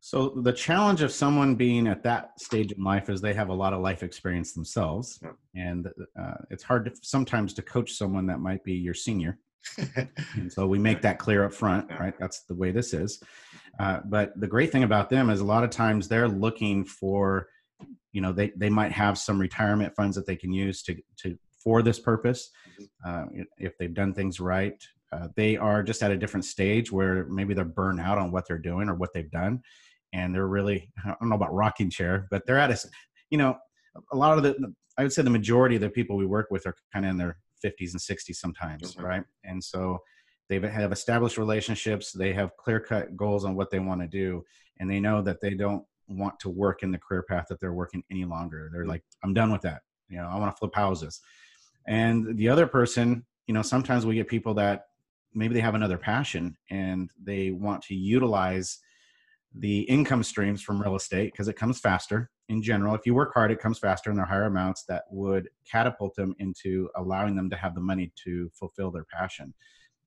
[0.00, 3.54] So the challenge of someone being at that stage in life is they have a
[3.54, 5.30] lot of life experience themselves, yeah.
[5.54, 9.38] and uh, it's hard to, sometimes to coach someone that might be your senior.
[10.34, 12.14] and so we make that clear up front, right?
[12.18, 13.20] That's the way this is.
[13.78, 17.48] Uh, but the great thing about them is a lot of times they're looking for,
[18.12, 21.36] you know, they they might have some retirement funds that they can use to to
[21.62, 22.50] for this purpose.
[22.80, 23.40] Mm-hmm.
[23.40, 24.80] Uh, if they've done things right,
[25.12, 28.46] uh, they are just at a different stage where maybe they're burned out on what
[28.46, 29.62] they're doing or what they've done
[30.12, 32.78] and they're really I don't know about rocking chair, but they're at a
[33.30, 33.56] you know
[34.12, 36.66] a lot of the I would say the majority of the people we work with
[36.66, 39.04] are kind of in their 50s and 60s sometimes, mm-hmm.
[39.04, 39.24] right?
[39.44, 39.98] And so
[40.48, 44.42] they have established relationships, they have clear cut goals on what they want to do,
[44.80, 47.74] and they know that they don't want to work in the career path that they're
[47.74, 48.70] working any longer.
[48.72, 48.90] They're mm-hmm.
[48.90, 49.82] like, I'm done with that.
[50.08, 51.20] You know, I want to flip houses.
[51.88, 54.84] And the other person, you know, sometimes we get people that
[55.34, 58.78] maybe they have another passion and they want to utilize
[59.54, 62.94] the income streams from real estate because it comes faster in general.
[62.94, 66.34] If you work hard, it comes faster and they're higher amounts that would catapult them
[66.38, 69.54] into allowing them to have the money to fulfill their passion.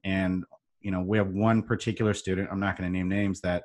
[0.04, 0.44] And,
[0.82, 3.64] you know, we have one particular student, I'm not going to name names, that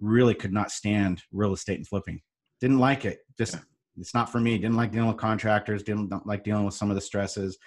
[0.00, 2.22] really could not stand real estate and flipping.
[2.60, 3.20] Didn't like it.
[3.38, 3.60] Just, yeah.
[3.98, 4.58] It's not for me.
[4.58, 7.58] Didn't like dealing with contractors, didn't like dealing with some of the stresses,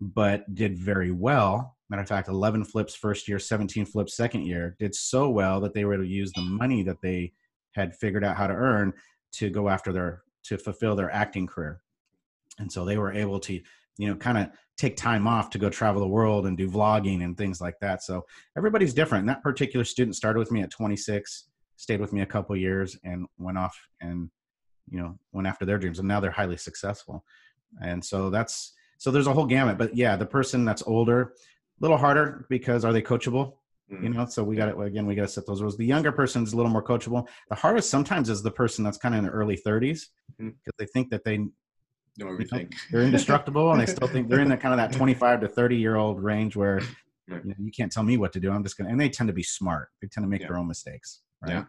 [0.00, 4.76] but did very well Matter of fact, 11 flips first year, 17 flips second year,
[4.78, 7.32] did so well that they were able to use the money that they
[7.72, 8.92] had figured out how to earn
[9.32, 11.80] to go after their to fulfill their acting career.
[12.60, 13.60] And so they were able to,
[13.98, 17.24] you know, kind of take time off to go travel the world and do vlogging
[17.24, 18.02] and things like that.
[18.02, 18.24] So
[18.56, 19.22] everybody's different.
[19.22, 22.96] And that particular student started with me at 26, stayed with me a couple years
[23.02, 24.30] and went off and,
[24.90, 25.98] you know, went after their dreams.
[25.98, 27.24] And now they're highly successful.
[27.82, 29.78] And so that's so there's a whole gamut.
[29.78, 31.28] But yeah, the person that's older, a
[31.80, 33.54] little harder because are they coachable?
[33.90, 34.04] Mm-hmm.
[34.04, 35.06] You know, so we got it again.
[35.06, 35.76] We got to set those rules.
[35.76, 37.26] The younger person is a little more coachable.
[37.48, 40.06] The hardest sometimes is the person that's kind of in the early 30s
[40.38, 40.70] because mm-hmm.
[40.78, 42.60] they think that they know everything.
[42.60, 45.40] You know, they're indestructible, and they still think they're in that kind of that 25
[45.40, 46.80] to 30 year old range where
[47.26, 48.50] you, know, you, can't tell me what to do.
[48.50, 48.90] I'm just gonna.
[48.90, 49.88] And they tend to be smart.
[50.00, 50.48] They tend to make yeah.
[50.48, 51.20] their own mistakes.
[51.42, 51.52] Right?
[51.52, 51.64] Yeah.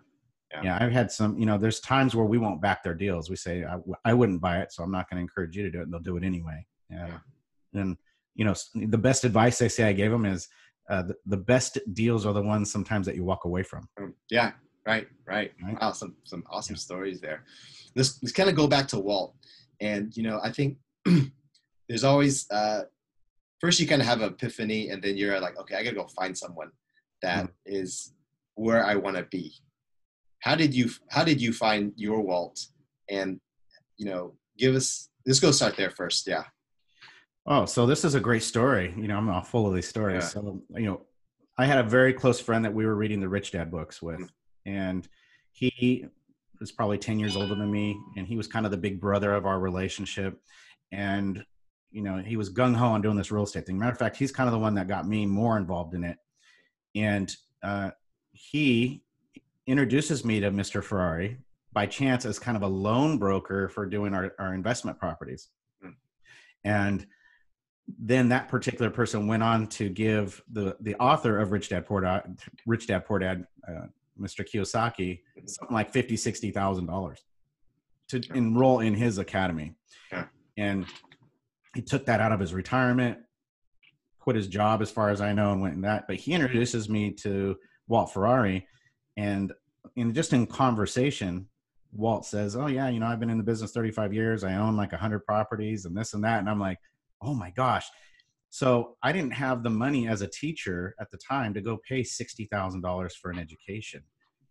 [0.53, 0.61] Yeah.
[0.63, 0.77] Yeah.
[0.81, 1.37] I've had some.
[1.37, 3.29] You know, there's times where we won't back their deals.
[3.29, 5.71] We say I, I wouldn't buy it, so I'm not going to encourage you to
[5.71, 6.65] do it, and they'll do it anyway.
[6.89, 7.07] Yeah.
[7.07, 7.81] yeah.
[7.81, 7.97] And
[8.35, 10.47] you know the best advice they say i gave them is
[10.89, 14.11] uh, the, the, best deals are the ones sometimes that you walk away from mm,
[14.29, 14.51] yeah
[14.85, 15.79] right right, right?
[15.81, 16.79] wow some some awesome yeah.
[16.79, 17.43] stories there
[17.95, 19.35] let's, let's kind of go back to walt
[19.79, 20.77] and you know i think
[21.87, 22.83] there's always uh,
[23.59, 26.07] first you kind of have an epiphany and then you're like okay i gotta go
[26.07, 26.71] find someone
[27.21, 27.51] that mm.
[27.65, 28.13] is
[28.55, 29.53] where i want to be
[30.41, 32.60] how did you how did you find your walt
[33.10, 33.39] and
[33.97, 36.43] you know give us let's go start there first yeah
[37.45, 38.93] Oh, so this is a great story.
[38.95, 40.23] You know, I'm all full of these stories.
[40.23, 40.30] Yeah.
[40.30, 41.01] So, you know,
[41.58, 44.19] I had a very close friend that we were reading the Rich Dad books with,
[44.19, 44.71] mm-hmm.
[44.71, 45.08] and
[45.51, 46.06] he
[46.60, 49.34] was probably 10 years older than me, and he was kind of the big brother
[49.34, 50.39] of our relationship.
[50.91, 51.43] And,
[51.89, 53.80] you know, he was gung ho on doing this real estate thing.
[53.80, 56.17] Matter of fact, he's kind of the one that got me more involved in it.
[56.93, 57.91] And uh,
[58.34, 59.04] he
[59.67, 60.84] introduces me to Mr.
[60.84, 61.38] Ferrari
[61.74, 65.50] by chance as kind of a loan broker for doing our, our investment properties.
[65.84, 65.93] Mm.
[66.63, 67.08] And
[68.00, 72.02] then that particular person went on to give the the author of Rich Dad Poor
[72.02, 73.88] Dad, Rich Dad Poor Dad, uh,
[74.19, 74.45] Mr.
[74.45, 75.47] Kiyosaki, mm-hmm.
[75.47, 77.21] something like fifty, sixty thousand dollars
[78.10, 79.74] to enroll in his academy,
[80.12, 80.26] yeah.
[80.58, 80.86] and
[81.76, 83.17] he took that out of his retirement,
[84.19, 86.08] quit his job as far as I know, and went in that.
[86.08, 87.56] But he introduces me to
[87.88, 88.67] Walt Ferrari,
[89.17, 89.54] and
[89.95, 91.47] in just in conversation,
[91.91, 94.43] Walt says, "Oh yeah, you know I've been in the business 35 years.
[94.43, 96.78] I own like 100 properties and this and that." And I'm like
[97.21, 97.86] oh my gosh.
[98.50, 102.02] So I didn't have the money as a teacher at the time to go pay
[102.02, 104.04] $60,000 for an education.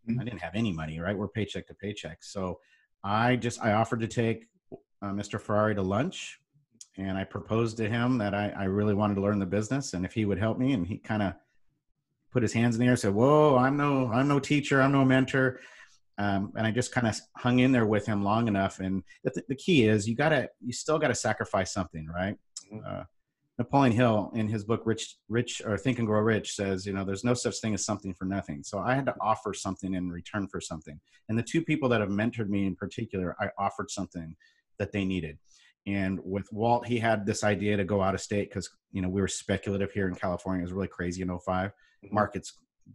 [0.09, 0.21] Mm-hmm.
[0.21, 1.17] I didn't have any money, right?
[1.17, 2.19] We're paycheck to paycheck.
[2.23, 2.59] So
[3.05, 4.47] I just, I offered to take
[5.03, 5.41] uh, Mr.
[5.41, 6.39] Ferrari to lunch
[6.97, 10.05] and I proposed to him that I, I really wanted to learn the business and
[10.05, 11.35] if he would help me and he kind of
[12.33, 14.81] put his hands in the air said, whoa, I'm no, I'm no teacher.
[14.81, 15.61] I'm no mentor.
[16.19, 18.81] Um, and I just kind of hung in there with him long enough.
[18.81, 22.37] And the, the key is you gotta, you still gotta sacrifice something, right?
[22.73, 22.85] Mm-hmm.
[22.87, 23.05] Uh,
[23.61, 27.05] Napoleon Hill, in his book "Rich, Rich or Think and Grow Rich," says, "You know,
[27.05, 30.11] there's no such thing as something for nothing." So I had to offer something in
[30.11, 30.99] return for something.
[31.29, 34.35] And the two people that have mentored me in particular, I offered something
[34.79, 35.39] that they needed.
[35.87, 39.11] And with Walt, he had this idea to go out of state because you know
[39.11, 40.63] we were speculative here in California.
[40.63, 41.71] It was really crazy in 05.
[42.05, 42.15] Mm-hmm.
[42.15, 42.53] Markets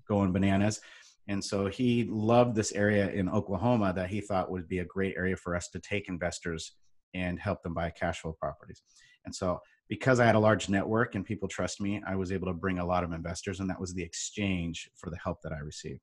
[0.07, 0.81] going bananas.
[1.27, 5.15] And so he loved this area in Oklahoma that he thought would be a great
[5.17, 6.73] area for us to take investors
[7.13, 8.83] and help them buy cash flow properties.
[9.25, 12.47] And so, because I had a large network and people trust me, I was able
[12.47, 15.53] to bring a lot of investors, and that was the exchange for the help that
[15.53, 16.01] I received.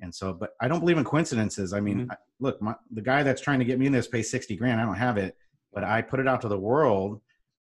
[0.00, 1.72] And so, but I don't believe in coincidences.
[1.72, 2.12] I mean, Mhm.
[2.12, 4.80] I, look, my, the guy that's trying to get me in this pays 60 grand.
[4.80, 5.36] I don't have it,
[5.72, 7.20] but I put it out to the world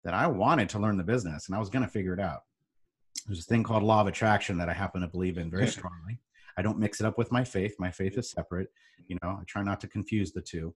[0.05, 2.41] that I wanted to learn the business and I was going to figure it out.
[3.27, 6.19] There's a thing called law of attraction that I happen to believe in very strongly.
[6.57, 7.75] I don't mix it up with my faith.
[7.79, 8.69] My faith is separate.
[9.09, 10.75] You know, I try not to confuse the two,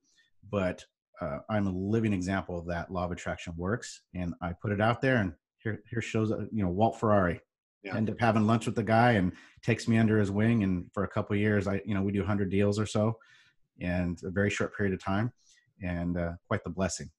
[0.50, 0.84] but
[1.20, 4.02] uh, I'm a living example of that law of attraction works.
[4.14, 7.40] And I put it out there and here, here shows, uh, you know, Walt Ferrari,
[7.82, 7.96] Yeah.
[7.96, 9.32] end up having lunch with the guy and
[9.62, 12.12] takes me under his wing and for a couple of years i you know we
[12.12, 13.16] do 100 deals or so
[13.80, 15.32] and a very short period of time
[15.82, 17.10] and uh, quite the blessing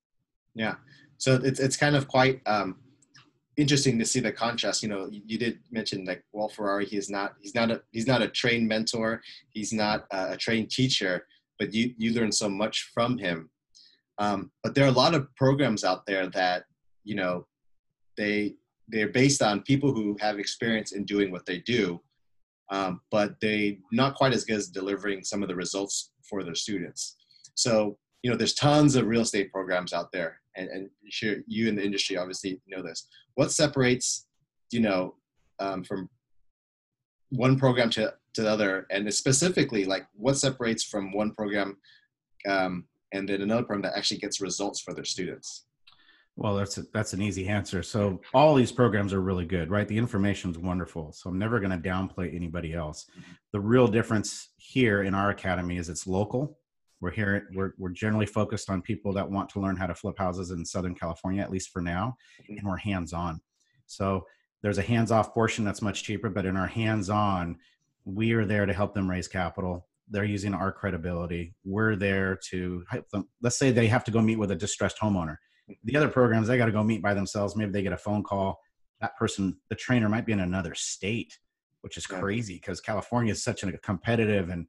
[0.56, 0.76] Yeah.
[1.18, 2.80] So it's it's kind of quite um,
[3.58, 4.84] interesting to see the contrast.
[4.84, 6.86] You know, you, you did mention like Walt Ferrari.
[6.86, 9.22] He is not he's not a he's not a trained mentor.
[9.50, 11.26] He's not a, a trained teacher.
[11.60, 13.50] But you you learn so much from him.
[14.20, 16.66] Um, but there are a lot of programs out there that
[17.04, 17.48] you know
[18.16, 18.56] they
[18.88, 22.02] they're based on people who have experience in doing what they do,
[22.72, 26.56] um, but they not quite as good as delivering some of the results for their
[26.56, 27.18] students.
[27.56, 31.70] So you know, there's tons of real estate programs out there, and, and sure, you
[31.70, 33.08] in the industry obviously know this.
[33.36, 34.26] What separates,
[34.70, 35.16] you know,
[35.60, 36.10] um, from
[37.30, 41.78] one program to, to the other, and specifically, like, what separates from one program
[42.50, 45.64] um, and then another program that actually gets results for their students?
[46.40, 47.82] well that's a, that's an easy answer.
[47.82, 49.88] So all these programs are really good right?
[49.88, 53.08] The information's wonderful so i'm never going to downplay anybody else.
[53.54, 56.60] The real difference here in our academy is it's local
[57.02, 60.18] we're here we're, we're generally focused on people that want to learn how to flip
[60.18, 62.58] houses in southern california at least for now mm-hmm.
[62.58, 63.40] and we're hands on
[63.86, 64.26] so
[64.64, 67.58] there's a hands off portion that's much cheaper but in our hands on
[68.08, 69.86] we are there to help them raise capital.
[70.10, 71.54] They're using our credibility.
[71.66, 73.28] We're there to help them.
[73.42, 75.36] Let's say they have to go meet with a distressed homeowner.
[75.70, 75.74] Mm-hmm.
[75.84, 77.56] The other programs they got to go meet by themselves.
[77.56, 78.60] Maybe they get a phone call.
[79.02, 81.38] That person the trainer might be in another state
[81.82, 84.66] which is crazy because california is such a competitive and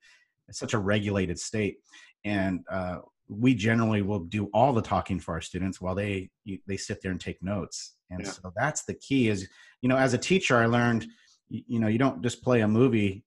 [0.51, 1.79] such a regulated state
[2.25, 6.31] and uh, we generally will do all the talking for our students while they
[6.67, 7.97] they sit there and take notes.
[8.11, 8.31] And Yeah.
[8.31, 9.49] so that's the key is
[9.83, 11.07] you know as a teacher i learned
[11.51, 13.25] you, know you don't just play a movie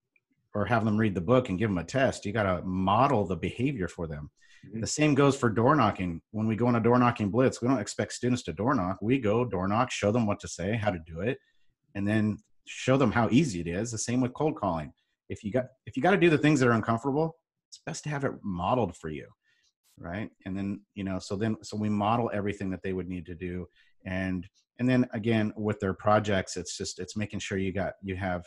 [0.54, 2.26] or have them read the book and give them a test.
[2.26, 4.30] You got to model the behavior for them.
[4.66, 4.82] Mhm.
[4.82, 6.22] the same goes for door knocking.
[6.32, 8.98] When we go on a door knocking blitz we don't expect students to door knock.
[9.02, 11.38] We go door knock show them what to say how to do it
[11.96, 13.92] and then show them how easy it is.
[13.92, 14.94] The same with cold calling.
[15.30, 17.38] If you got if you got to do the things that are uncomfortable
[17.72, 19.28] it's best to have it modeled for you
[20.02, 20.30] right?
[20.46, 23.36] And then you know so then so we model everything that they would need to
[23.36, 23.68] do.
[24.06, 24.48] And
[24.80, 28.46] and then again with their projects it's just it's making sure you got you have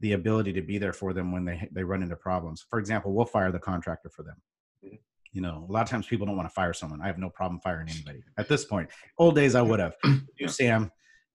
[0.00, 2.64] the ability to be there for them when they they run into problems.
[2.68, 4.36] For example we'll fire the contractor for them.
[4.84, 4.98] Mhm.
[5.32, 7.00] you know a lot of times people don't want to fire someone.
[7.02, 8.22] I have no problem firing anybody.
[8.38, 9.94] At this point old days i would have.
[10.38, 10.90] You sam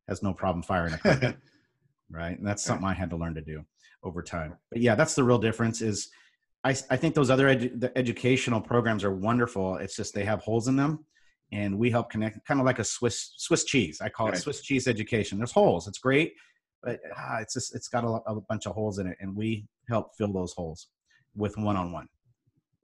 [0.07, 1.41] has no problem firing a contractor
[2.09, 2.37] right?
[2.37, 3.63] And that's something i had to learn to do
[4.03, 4.57] over time.
[4.71, 6.09] But yeah that's the real difference is
[6.63, 10.41] i, I think those other edu- the educational programs are wonderful it's just they have
[10.41, 11.05] holes in them
[11.51, 14.61] and we help connect kind of like a swiss swiss cheese i call it swiss
[14.61, 16.33] cheese education there's holes it's great
[16.81, 19.65] but ah, it's just it's got a, a bunch of holes in it and we
[19.89, 20.87] help fill those holes
[21.35, 22.07] with one-on-one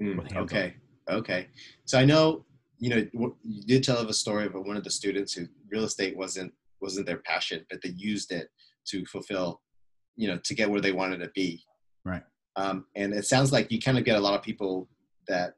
[0.02, 0.44] Mm, with hands-on.
[0.60, 0.74] okay,
[1.10, 1.48] okay.
[1.84, 2.46] So I know
[2.78, 5.84] you know you did tell of a story of one of the students who real
[5.84, 8.48] estate wasn't wasn't their passion, but they used it
[8.88, 9.60] to fulfill,
[10.16, 11.62] you know, to get where they wanted to be.
[12.06, 12.24] Right.
[12.60, 14.90] Um, and it sounds like you kind of get a lot of people
[15.30, 15.56] that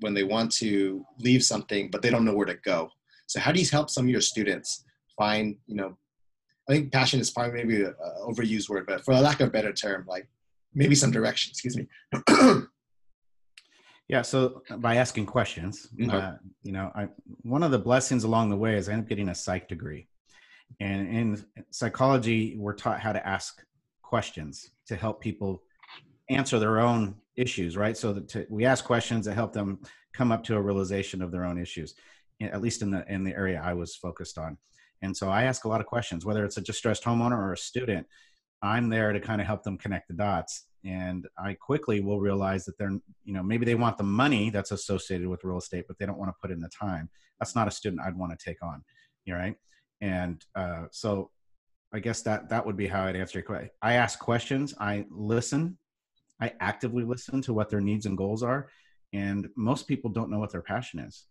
[0.00, 2.90] when they want to leave something, but they don't know where to go.
[3.26, 4.84] So how do you help some of your students
[5.16, 5.96] find, you know,
[6.68, 7.94] I think passion is probably maybe an
[8.26, 10.28] overused word, but for a lack of a better term, like
[10.74, 11.50] maybe some direction.
[11.50, 11.86] Excuse me.
[14.10, 16.16] Yeah, so by asking questions, Okay.
[16.16, 17.08] uh, you know, I
[17.42, 20.08] one of the blessings along the way is I ended up getting a psych degree,
[20.80, 23.62] and in psychology, we're taught how to ask
[24.00, 25.62] questions to help people
[26.28, 27.96] answer their own issues, right?
[27.96, 29.80] So that to, we ask questions that help them
[30.14, 31.94] come up to a realization of their own issues,
[32.40, 34.58] at least in the in the area I was focused on.
[35.02, 37.58] And so I ask a lot of questions, whether it's a distressed homeowner or a
[37.58, 38.06] student.
[38.60, 42.64] I'm there to kind of help them connect the dots and i quickly will realize
[42.64, 45.98] that they're you know maybe they want the money that's associated with real estate but
[45.98, 47.08] they don't want to put in the time
[47.40, 48.82] that's not a student i'd want to take on
[49.24, 49.56] you right
[50.00, 51.30] and uh, so
[51.92, 55.04] i guess that that would be how i'd answer your question i ask questions i
[55.10, 55.76] listen
[56.40, 58.68] i actively listen to what their needs and goals are
[59.12, 61.24] and most people don't know what their passion is.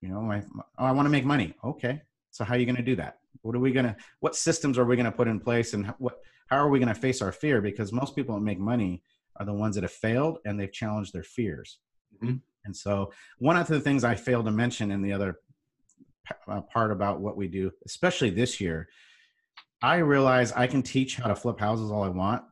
[0.00, 0.42] You know I,
[0.78, 1.54] oh, I want to make money.
[1.64, 3.18] Okay so how are you going to do that?
[3.42, 5.86] What are we going to what systems are we going to put in place and
[5.98, 7.60] what how are we going to face our fear?
[7.60, 9.02] Because most people that make money
[9.36, 11.78] are the ones that have failed and they've challenged their fears.
[12.22, 12.40] Mhm.
[12.64, 15.38] and so one of the things i failed to mention in the other
[16.48, 18.88] uh, part about what we do especially this year
[19.82, 22.42] i realize i can teach how to flip houses all i want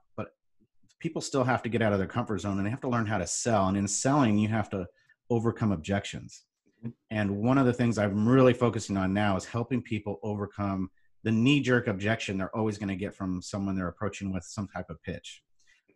[0.99, 3.07] people still have to get out of their comfort zone and they have to learn
[3.07, 3.69] how to sell.
[3.69, 4.87] And in selling, you have to
[5.31, 6.45] overcome objections.
[6.79, 6.91] Mm-hmm.
[7.11, 10.91] And one of the things I'm really focusing on now is helping people overcome
[11.23, 14.69] the knee jerk objection they're always going to get from someone they're approaching with some
[14.69, 15.43] type of pitch.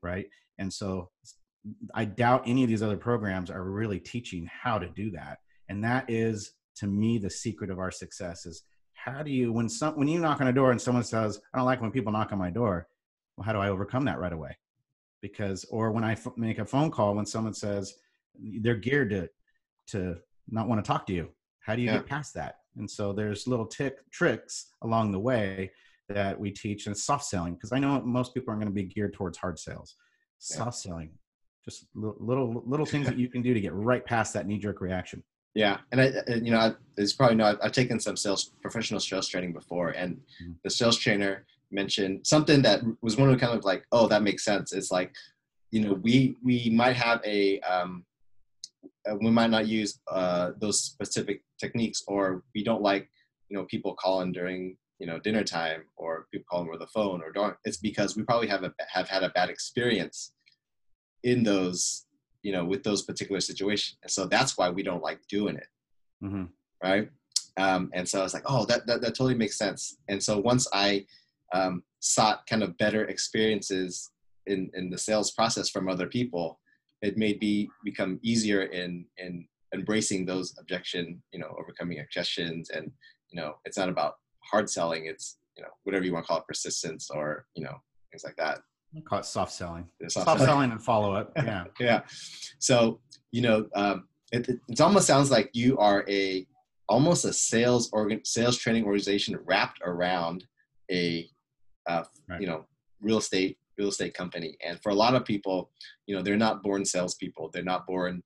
[0.03, 0.27] Right.
[0.59, 1.11] And so
[1.95, 5.39] I doubt any of these other programs are really teaching how to do that.
[5.69, 8.63] And that is to me the secret of our success is
[8.95, 11.59] how do you when some when you knock on a door and someone says i
[11.59, 12.87] don't like when people knock on my door
[13.37, 14.57] well how do i overcome that right away
[15.21, 17.95] because or when I f- make a phone call when someone says
[18.61, 19.29] they're geared to
[19.89, 20.17] to
[20.49, 21.29] not want to talk to you.
[21.61, 21.99] How do you yeah.
[21.99, 22.57] get past that?
[22.77, 25.71] And so there's little tick tricks along the way
[26.09, 28.83] that we teach and soft selling because i know most people aren't going to be
[28.83, 29.97] geared towards hard sales.
[30.39, 31.11] Soft selling.
[31.65, 34.81] Just little little things that you can do to get right past that knee jerk
[34.81, 35.23] reaction.
[35.55, 39.29] Yeah, and I, you know, it's probably know I've, I've, taken some sales, professional sales
[39.29, 40.53] training before, and mm-hmm.
[40.63, 44.23] the sales trainer mentioned something that was one of the kind of like, oh, that
[44.23, 44.73] makes sense.
[44.73, 45.15] It's like,
[45.71, 48.05] you know, we we might have a, um,
[49.09, 53.09] uh, we might not use uh, those specific techniques, or we don't like,
[53.49, 57.23] you know, people calling during you know dinner time, or people calling over the phone,
[57.23, 57.57] or don't.
[57.65, 60.33] It's because we probably have a, have had a bad experience
[61.23, 62.07] in those
[62.43, 63.99] you know, with those particular situations.
[64.03, 65.67] And so that's why we don't like doing it.
[66.23, 66.45] Mm-hmm.
[66.83, 67.11] Right.
[67.57, 69.97] Um, and so I was like, oh, that, that, that totally makes sense.
[70.09, 71.05] And so once I
[71.53, 74.11] um, sought kind of better experiences
[74.47, 76.59] in, in the sales process from other people,
[77.03, 82.71] it made me become easier in, in embracing those objection, you know, overcoming objections.
[82.71, 82.91] And,
[83.31, 84.15] you know, it's not about
[84.51, 85.07] hard selling.
[85.07, 87.77] It's, you know, whatever you want to call it, persistence or, you know,
[88.11, 88.61] things like that.
[88.97, 89.87] I call it soft selling.
[90.09, 91.33] Soft, soft selling and follow up.
[91.37, 91.65] Yeah.
[91.81, 92.01] yeah.
[92.59, 96.47] So, you know, um, it, it, it, almost sounds like you are a
[96.89, 100.45] almost a sales organ sales training organization wrapped around
[100.91, 101.29] a
[101.87, 102.41] uh, right.
[102.41, 102.67] you know
[103.01, 104.57] real estate real estate company.
[104.65, 105.71] And for a lot of people
[106.07, 107.51] you know they're not born salespeople.
[107.53, 108.23] They're not born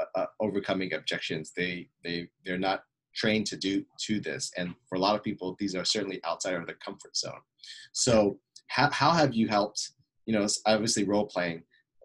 [0.00, 1.52] uh, uh overcoming objections.
[1.56, 2.82] They they they're not
[3.14, 4.52] trained to do to this.
[4.56, 7.42] And for a lot of people these are certainly outside of their comfort zone.
[7.92, 8.38] So
[8.68, 9.92] how, how have you helped
[10.26, 11.62] you know obviously role playing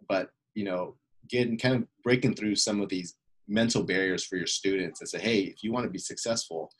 [0.08, 0.96] but you know
[1.28, 3.16] getting kind of breaking through some of these
[3.48, 6.72] mental barriers for your students and say hey if you want to be successful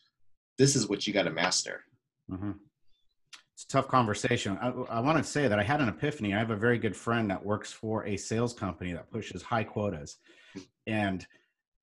[0.58, 1.84] this is what you got to master.
[2.32, 2.52] Mm-hmm.
[3.56, 4.58] It's a tough conversation.
[4.62, 6.34] I, I want to say that i had an epiphany.
[6.34, 9.64] I have a very good friend that works for a sales company that pushes high
[9.64, 10.18] quotas.
[10.88, 11.26] And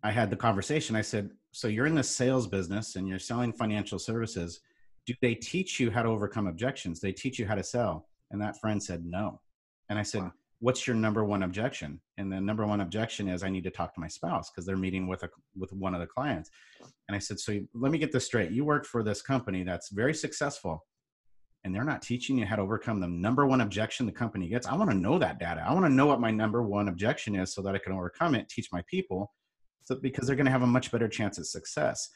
[0.02, 0.96] i had the conversation.
[0.96, 4.60] I said so you're in the sales business and you're selling financial services.
[5.06, 7.00] Do they teach you how to overcome objections?
[7.00, 8.06] They teach you how to sell.
[8.30, 9.40] And that friend said no.
[9.88, 12.00] And i said what's your number one objection?
[12.18, 14.76] And the number one objection is i need to talk to my spouse because they're
[14.76, 16.50] meeting with a with one of the clients.
[17.08, 18.50] And i said so let me get this straight.
[18.50, 20.84] You work for this company that's very successful
[21.64, 24.66] and they're not teaching you how to overcome the number one objection the company gets
[24.66, 27.34] i want to know that data i want to know what my number one objection
[27.34, 29.32] is so that i can overcome it teach my people
[29.84, 32.08] so because they're going to have a much better chance at success.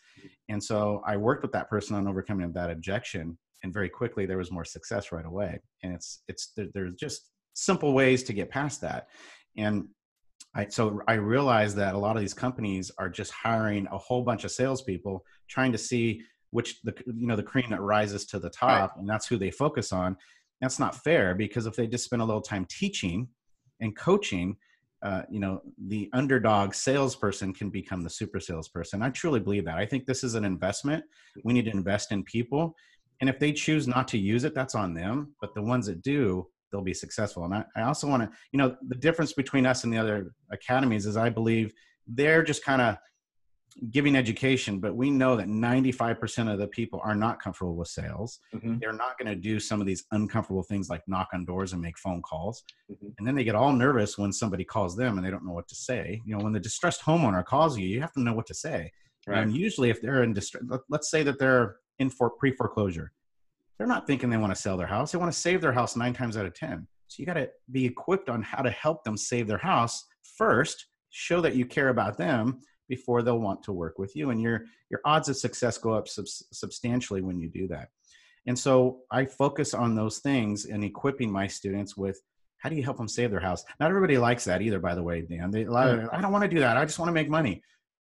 [0.49, 4.39] And so I worked with that person on overcoming that objection, and very quickly there
[4.39, 5.61] was more success right away.
[5.83, 9.09] And it's it's there, there's just simple ways to get past that.
[9.57, 9.89] And
[10.55, 14.23] I, so I realized that a lot of these companies are just hiring a whole
[14.23, 16.23] bunch of salespeople, trying to see
[16.57, 18.99] which the you know the cream that rises to the top, right.
[18.99, 20.17] and that's who they focus on.
[20.63, 23.29] That's not fair because if they just spend a little time teaching
[23.81, 24.57] and coaching,
[25.03, 29.77] uh, you know the underdog salesperson can become the super salesperson i truly believe that
[29.77, 31.05] i think this is an investment
[31.45, 32.75] we need to invest in people
[33.21, 36.01] and if they choose not to use it that's on them but the ones that
[36.01, 39.67] do they'll be successful and i, I also want to you know the difference between
[39.67, 41.75] us and the other academies is i believe
[42.07, 42.97] they're just kind of
[43.91, 48.41] giving education, but we know that 95% of the people are not comfortable with sales.
[48.55, 48.79] Mm-hmm.
[48.81, 51.83] They're not going to do some of these uncomfortable things like knock on doors and
[51.83, 52.63] make phone calls.
[52.91, 53.09] Mm-hmm.
[53.19, 55.69] And then they get all nervous when somebody calls them and they don't know what
[55.69, 56.21] to say.
[56.25, 58.91] You know, when the distressed homeowner calls you, you have to know what to say.
[59.27, 59.43] Right.
[59.43, 63.13] And usually, if they're in distress, let's say that they're in for pre foreclosure,
[63.77, 65.13] they're not thinking they want to sell their house.
[65.13, 66.87] They want to save their house nine times out of 10.
[67.09, 70.05] So you got to be equipped on how to help them save their house
[70.39, 74.41] first, show that you care about them before they'll want to work with you and
[74.41, 77.89] your your odds of success go up sub- substantially when you do that.
[78.47, 82.21] And so i focus on those things and equipping my students with
[82.59, 83.65] how do you help them save their house?
[83.79, 85.51] Not everybody likes that either by the way dan.
[85.51, 86.09] They, of, mm.
[86.13, 86.77] i don't want to do that.
[86.77, 87.63] I just want to make money.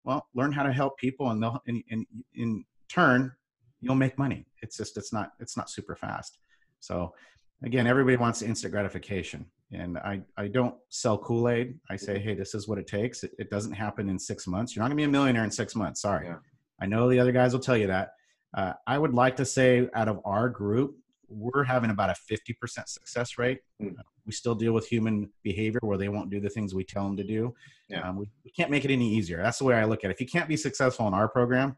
[0.04, 3.32] Well learn how to help people and they'll in, in, in turn
[3.80, 4.46] you'll make money.
[4.62, 6.38] It's just it's not it's not super fast.
[6.80, 7.14] So
[7.62, 11.78] again everybody wants instant gratification and I, I don't sell Kool-Aid.
[11.90, 13.24] I say, hey, this is what it takes.
[13.24, 14.74] It, it doesn't happen in six months.
[14.74, 16.02] You're not gonna be a millionaire in six months.
[16.02, 16.26] Sorry.
[16.26, 16.36] Yeah.
[16.80, 18.10] I know the other guys will tell you that.
[18.56, 20.96] Uh, I would like to say out of our group,
[21.28, 22.54] we're having about a 50%
[22.88, 23.58] success rate.
[23.82, 23.96] Mm.
[24.24, 27.16] we still deal with human behavior where they won't do the things we tell them
[27.16, 27.52] to do.
[27.88, 28.08] Yeah.
[28.08, 29.42] Um, we, we, can't make it any easier.
[29.42, 30.14] That's the way I look at it.
[30.14, 31.76] If you can't be successful in our program,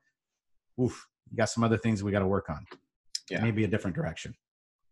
[0.81, 2.66] oof, you got some other things we got to work on.
[3.31, 3.43] Yeah.
[3.43, 4.35] Maybe a different direction.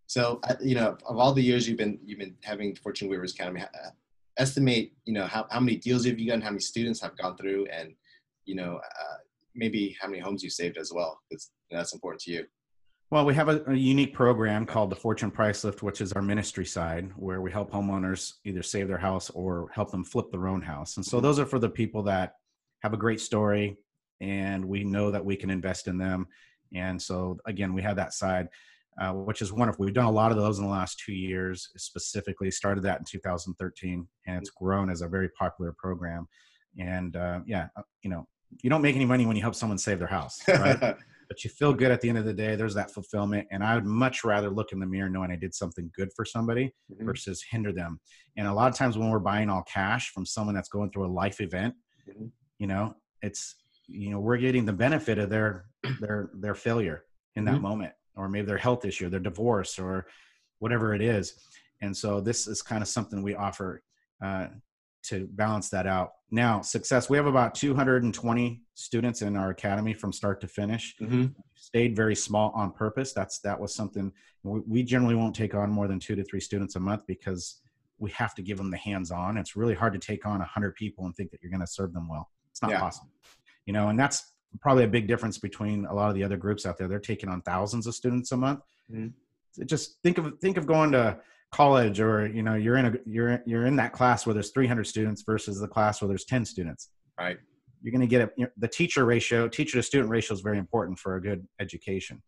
[0.06, 3.62] So, you know, of all the years you've been you've been having Fortune Weavers Academy,
[3.62, 3.90] uh,
[4.38, 7.36] estimate, you know, how, how many deals have you gotten, how many students have gone
[7.36, 7.94] through, and
[8.44, 9.16] you know, uh,
[9.54, 12.44] maybe how many homes you saved as well, because that's important to you.
[13.10, 16.22] Well, we have a, a, unique program called the Fortune Price Lift, which is our
[16.22, 20.48] ministry side, where we help homeowners either save their house or help them flip their
[20.48, 20.96] own house.
[20.96, 21.26] And so mm-hmm.
[21.26, 22.34] those are for the people that
[22.82, 23.76] have a great story
[24.20, 26.26] and we know that we can invest in them.
[26.74, 28.48] And so, again, we have that side,
[29.00, 29.84] uh, which is wonderful.
[29.84, 33.04] We've done a lot of those in the last two years, specifically started that in
[33.04, 36.26] 2013, and it's grown as a very popular program.
[36.78, 38.26] And uh, yeah, uh, you know,
[38.62, 40.80] you don't make any money when you help someone save their house, right?
[41.28, 42.56] but you feel good at the end of the day.
[42.56, 43.46] There's that fulfillment.
[43.50, 46.24] And I would much rather look in the mirror knowing I did something good for
[46.24, 47.04] somebody mm-hmm.
[47.04, 48.00] versus hinder them.
[48.36, 51.06] And a lot of times when we're buying all cash from someone that's going through
[51.06, 51.74] a life event,
[52.08, 52.26] mm-hmm.
[52.58, 53.56] you know, it's,
[53.88, 55.66] you know, we're getting the benefit of their,
[56.00, 57.62] their, their failure in that mm-hmm.
[57.62, 60.06] moment, or maybe their health issue, their divorce or
[60.58, 61.34] whatever it is.
[61.80, 63.82] And so this is kind of something we offer
[64.22, 64.48] uh,
[65.04, 66.12] to balance that out.
[66.30, 70.96] Now, success, we have about 220 students in our academy from start to finish.
[71.00, 71.26] Mm-hmm.
[71.54, 73.12] Stayed very small on purpose.
[73.12, 74.12] That's that was something
[74.42, 77.60] we, we, generally won't take on more than two to three students a month because
[77.98, 79.36] we have to give them the hands-on.
[79.36, 81.92] It's really hard to take on 100 people and think that you're going to serve
[81.92, 82.30] them well.
[82.50, 82.80] It's not yeah.
[82.80, 83.10] possible,
[83.64, 83.88] you know.
[83.88, 86.88] And that's probably a big difference between a lot of the other groups out there.
[86.88, 88.60] They're taking on thousands of students a month.
[88.92, 89.64] Mm-hmm.
[89.64, 91.18] Just think of think of going to
[91.52, 94.84] college or you know you're in a you're you're in that class where there's 300
[94.84, 97.38] students versus the class where there's 10 students right
[97.82, 100.40] you're going to get a, you know, the teacher ratio teacher to student ratio is
[100.40, 102.20] very important for a good education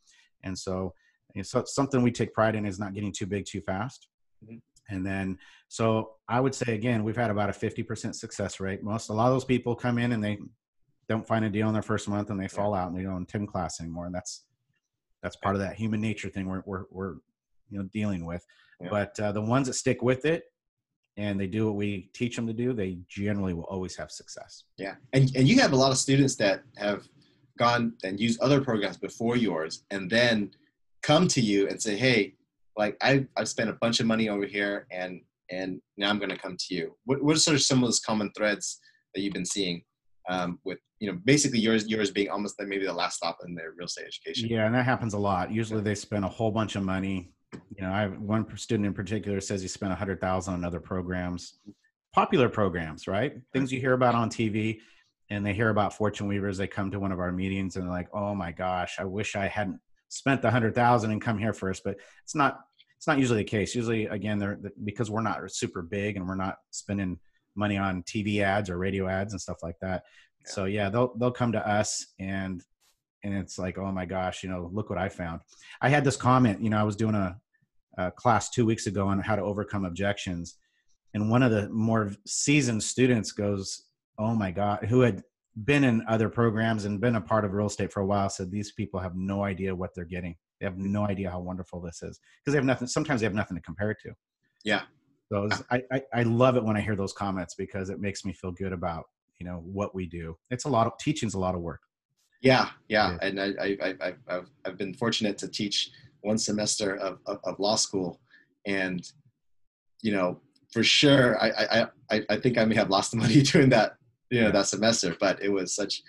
[0.44, 0.94] and so,
[1.34, 4.08] you know, so something we take pride in is not getting too big too fast
[4.44, 4.56] mm-hmm.
[4.88, 5.36] and then
[5.68, 9.26] so i would say again we've had about a 50% success rate most a lot
[9.26, 10.38] of those people come in and they
[11.08, 13.22] don't find a deal in their first month and they fall out and they don't
[13.22, 14.06] attend class anymore.
[14.06, 14.44] And that's
[15.22, 17.14] that's part of that human nature thing we're, we're, we're
[17.70, 18.44] you know dealing with.
[18.80, 18.88] Yeah.
[18.90, 20.44] but uh, the ones that stick with it
[21.16, 24.64] and they do what we teach them to do they generally will always have success.
[24.76, 24.94] Yeah.
[25.12, 27.08] And, and you have a lot of students that have
[27.58, 30.52] gone and used other programs before yours and then
[31.02, 32.34] come to you and say hey
[32.76, 36.30] like I, i've spent a bunch of money over here and and now i'm going
[36.30, 36.94] to come to you.
[37.04, 38.80] What, what are sort of some of those common threads
[39.14, 39.82] that you've been seeing
[40.28, 43.54] um, with you know basically yours yours being almost like maybe the last stop in
[43.54, 46.50] their real estate education yeah and that happens a lot usually they spend a whole
[46.50, 49.96] bunch of money you know, I have one student in particular says he spent a
[49.96, 51.58] hundred thousand on other programs,
[52.12, 53.34] popular programs, right?
[53.52, 54.80] Things you hear about on TV,
[55.30, 56.58] and they hear about fortune weavers.
[56.58, 59.36] They come to one of our meetings and they're like, "Oh my gosh, I wish
[59.36, 62.60] I hadn't spent the hundred thousand and come here first." But it's not.
[62.96, 63.76] It's not usually the case.
[63.76, 67.18] Usually, again, they're because we're not super big and we're not spending
[67.54, 70.02] money on TV ads or radio ads and stuff like that.
[70.48, 70.54] Yeah.
[70.54, 72.62] So yeah, they'll they'll come to us and
[73.24, 75.40] and it's like oh my gosh you know look what i found.
[75.82, 77.36] I had this comment you know i was doing a,
[77.98, 80.56] a, class two weeks ago on how to overcome objections
[81.14, 83.86] and one of the more seasoned students goes
[84.18, 85.24] oh my god who had
[85.64, 88.50] been in other programs and been a part of real estate for a while said
[88.50, 90.36] these people have no idea what they're getting.
[90.60, 92.20] They have no idea how wonderful this is.
[92.40, 94.12] Because they have nothing sometimes they have nothing to compare it to.
[94.64, 94.82] Yeah.
[95.30, 98.32] Those I, I, I love it when i hear those comments because it makes me
[98.32, 99.04] feel good about
[99.38, 101.80] you know what we do it's a lot of teaching's a lot of work
[102.40, 107.18] yeah, yeah, and I, I, I, I've, I've been fortunate to teach one semester of,
[107.26, 108.20] of, of law school,
[108.64, 109.02] and
[110.02, 110.40] you know,
[110.72, 113.96] for sure, I, I, I think I may have lost the money during that,
[114.30, 116.02] you know, that semester, but it was such,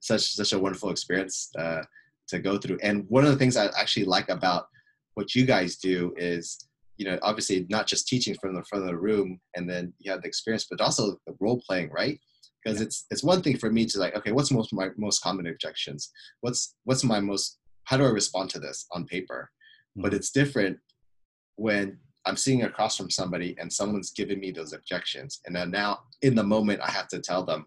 [0.00, 1.82] such, such a wonderful experience uh,
[2.28, 2.78] to go through.
[2.82, 4.68] And one of the things I actually like about
[5.14, 8.88] what you guys do is, you know, obviously not just teaching from the front of
[8.88, 12.18] the room, and then you have the experience, but also the role playing, right?
[12.64, 12.86] Because yeah.
[12.86, 16.10] it's it's one thing for me to like okay what's most my most common objections
[16.40, 19.50] what's what's my most how do i respond to this on paper
[19.96, 20.02] mm-hmm.
[20.02, 20.78] but it's different
[21.56, 25.98] when i'm sitting across from somebody and someone's giving me those objections and then now
[26.22, 27.66] in the moment i have to tell them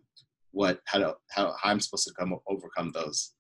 [0.52, 3.34] what how to how, how i'm supposed to come overcome those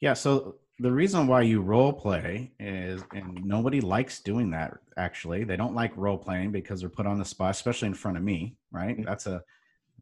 [0.00, 5.42] yeah so the reason why you role play is and nobody likes doing that actually
[5.42, 8.22] they don't like role playing because they're put on the spot especially in front of
[8.22, 9.04] me right mm-hmm.
[9.04, 9.42] that's a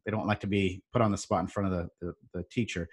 [0.07, 2.45] they don't like to be put on the spot in front of the, the, the
[2.51, 2.89] teacher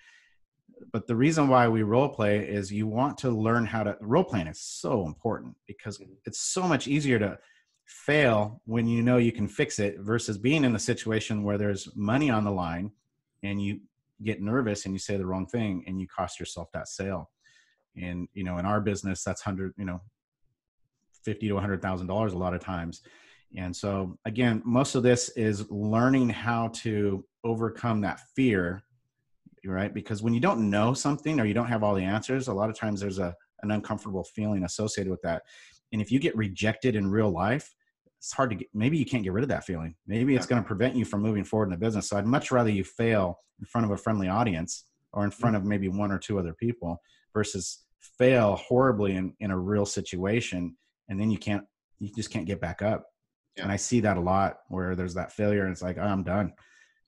[0.92, 4.24] but the reason why we role play is you want to learn how to role
[4.24, 6.12] playing is so important because mm-hmm.
[6.26, 7.38] it's so much easier to
[7.86, 11.90] fail when you know you can fix it versus being in a situation where there's
[11.96, 12.92] money on the line
[13.44, 13.80] and you
[14.24, 17.30] get nervous and you say the wrong thing and you cost yourself that sale
[17.96, 20.02] and you know in our business that's 100 you know
[21.24, 23.02] fifty to hundred thousand dollars a lot of times.
[23.56, 28.84] And so again, most of this is learning how to overcome that fear,
[29.66, 29.94] right?
[29.94, 32.70] Because when you don't know something or you don't have all the answers, a lot
[32.70, 35.44] of times there's a an uncomfortable feeling associated with that.
[35.94, 37.74] And if you get rejected in real life,
[38.18, 39.96] it's hard to get maybe you can't get rid of that feeling.
[40.06, 42.10] Maybe it's going to prevent you from moving forward in the business.
[42.10, 45.56] So I'd much rather you fail in front of a friendly audience or in front
[45.56, 45.60] mm.
[45.60, 47.02] of maybe one or two other people
[47.34, 50.76] versus fail horribly in, in a real situation
[51.10, 51.64] and then you can't
[52.00, 53.06] you just can't get back up
[53.56, 53.64] yeah.
[53.64, 56.24] and i see that a lot where there's that failure and it's like oh, i'm
[56.24, 56.54] done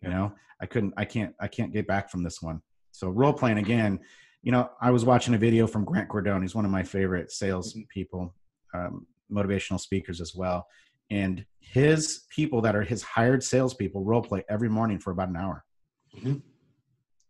[0.01, 0.31] you know?
[0.61, 2.61] I couldn't i can't i can't get back from this one.
[2.91, 3.99] So role playing again
[4.41, 6.41] you know i was watching a video from grant cardone.
[6.41, 7.81] He's one of my favorite sales mm-hmm.
[7.93, 8.33] people
[8.73, 10.67] um, motivational speakers as well.
[11.09, 15.37] And his people that are his hired salespeople role play every morning for about an
[15.37, 15.63] hour.
[16.17, 16.37] Mm-hmm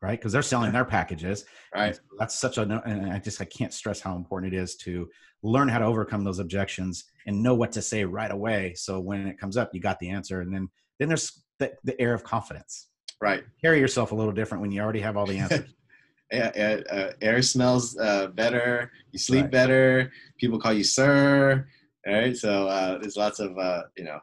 [0.02, 0.20] right?
[0.20, 1.46] Because they're selling their packages.
[1.74, 2.00] Right.
[2.20, 5.08] that's such a, and I just I can't stress how important it is to
[5.44, 8.74] learn how to overcome those objections and know what to say right away.
[8.76, 10.70] So when it comes up, you got the answer, and then
[11.00, 12.88] then there's the, the air of confidence.
[13.22, 13.44] Right.
[13.62, 15.74] Carry yourself a little different when you already have all the answers.
[16.32, 18.92] yeah, uh, air smells uh, better.
[19.12, 19.52] You sleep right.
[19.52, 20.12] better.
[20.38, 21.66] People call you sir.
[22.08, 22.36] All right.
[22.36, 24.20] So uh, there's lots of uh, you know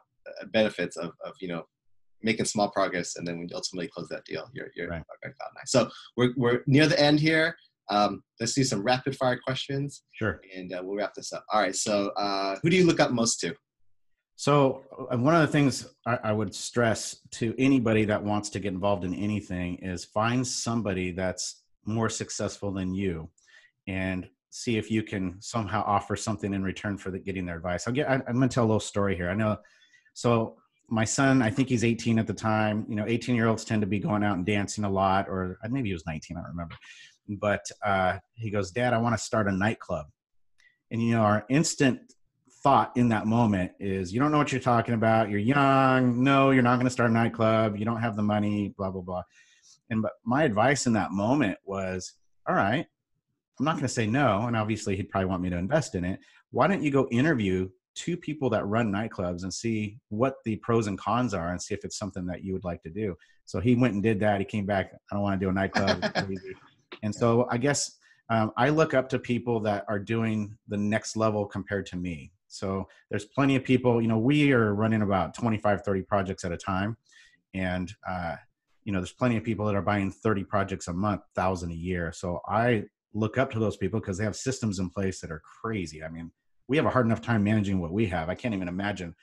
[0.51, 1.63] benefits of, of you know
[2.23, 5.03] making small progress, and then you ultimately close that deal, you're you're right.
[5.21, 5.65] cloud nine.
[5.65, 7.55] So we're we're near the end here.
[7.89, 10.03] Um, let's do some rapid fire questions.
[10.13, 10.39] Sure.
[10.55, 11.45] And uh, we'll wrap this up.
[11.51, 11.75] All right.
[11.75, 13.53] So uh, who do you look up most to?
[14.35, 18.59] So uh, one of the things I, I would stress to anybody that wants to
[18.59, 23.29] get involved in anything is find somebody that's more successful than you,
[23.87, 27.87] and see if you can somehow offer something in return for the, getting their advice.
[27.87, 28.09] I'll get.
[28.09, 29.29] I, I'm going to tell a little story here.
[29.29, 29.57] I know.
[30.13, 30.55] So
[30.93, 32.85] my son, I think he's 18 at the time.
[32.87, 35.57] You know, 18 year olds tend to be going out and dancing a lot, or
[35.63, 36.75] uh, maybe he was 19, I don't remember.
[37.27, 40.05] But uh, he goes, Dad, I want to start a nightclub.
[40.91, 41.99] And, you know, our instant
[42.61, 45.31] thought in that moment is, you don't know what you're talking about.
[45.31, 46.23] You're young.
[46.23, 47.75] No, you're not going to start a nightclub.
[47.75, 49.23] You don't have the money, blah, blah, blah.
[49.89, 52.13] And but my advice in that moment was,
[52.47, 52.85] all right,
[53.59, 54.45] I'm not going to say no.
[54.45, 56.19] And obviously, he'd probably want me to invest in it.
[56.51, 60.87] Why don't you go interview two people that run nightclubs and see what the pros
[60.87, 63.15] and cons are and see if it's something that you would like to do.
[63.45, 64.39] So he went and did that.
[64.39, 64.93] He came back.
[65.11, 66.03] I don't want to do a nightclub.
[67.03, 67.97] and so I guess
[68.29, 72.31] um, I look up to people that are doing the next level compared to me.
[72.47, 76.51] So there's plenty of people, you know, we are running about 25, 30 projects at
[76.51, 76.97] a time.
[77.53, 78.35] And, uh,
[78.83, 81.75] you know, there's plenty of people that are buying 30 projects a month, thousand a
[81.75, 82.11] year.
[82.11, 82.83] So I
[83.13, 86.03] look up to those people because they have systems in place that are crazy.
[86.03, 86.31] I mean,
[86.67, 88.29] we have a hard enough time managing what we have.
[88.29, 89.15] I can't even imagine,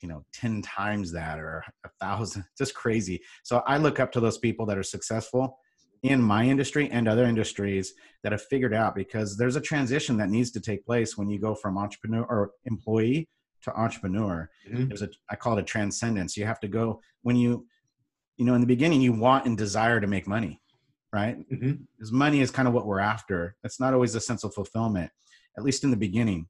[0.00, 3.20] you know, 10 times that or a thousand, just crazy.
[3.42, 5.58] So I look up to those people that are successful
[6.02, 7.92] in my industry and other industries
[8.22, 11.38] that have figured out because there's a transition that needs to take place when you
[11.38, 13.28] go from entrepreneur or employee
[13.62, 14.48] to entrepreneur.
[14.66, 14.88] Mm-hmm.
[14.88, 16.36] There's a, I call it a transcendence.
[16.36, 17.66] You have to go when you,
[18.38, 20.62] you know, in the beginning, you want and desire to make money,
[21.12, 21.38] right?
[21.38, 21.72] Mm-hmm.
[21.98, 23.56] Because money is kind of what we're after.
[23.62, 25.10] That's not always a sense of fulfillment,
[25.58, 26.48] at least in the beginning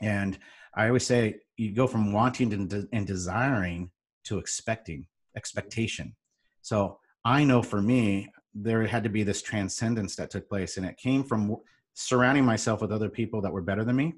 [0.00, 0.38] and
[0.74, 3.90] I always say you go from wanting to, and desiring
[4.24, 6.14] to expecting, expectation.
[6.62, 10.86] So I know for me, there had to be this transcendence that took place, and
[10.86, 11.56] it came from
[11.94, 14.14] surrounding myself with other people that were better than me,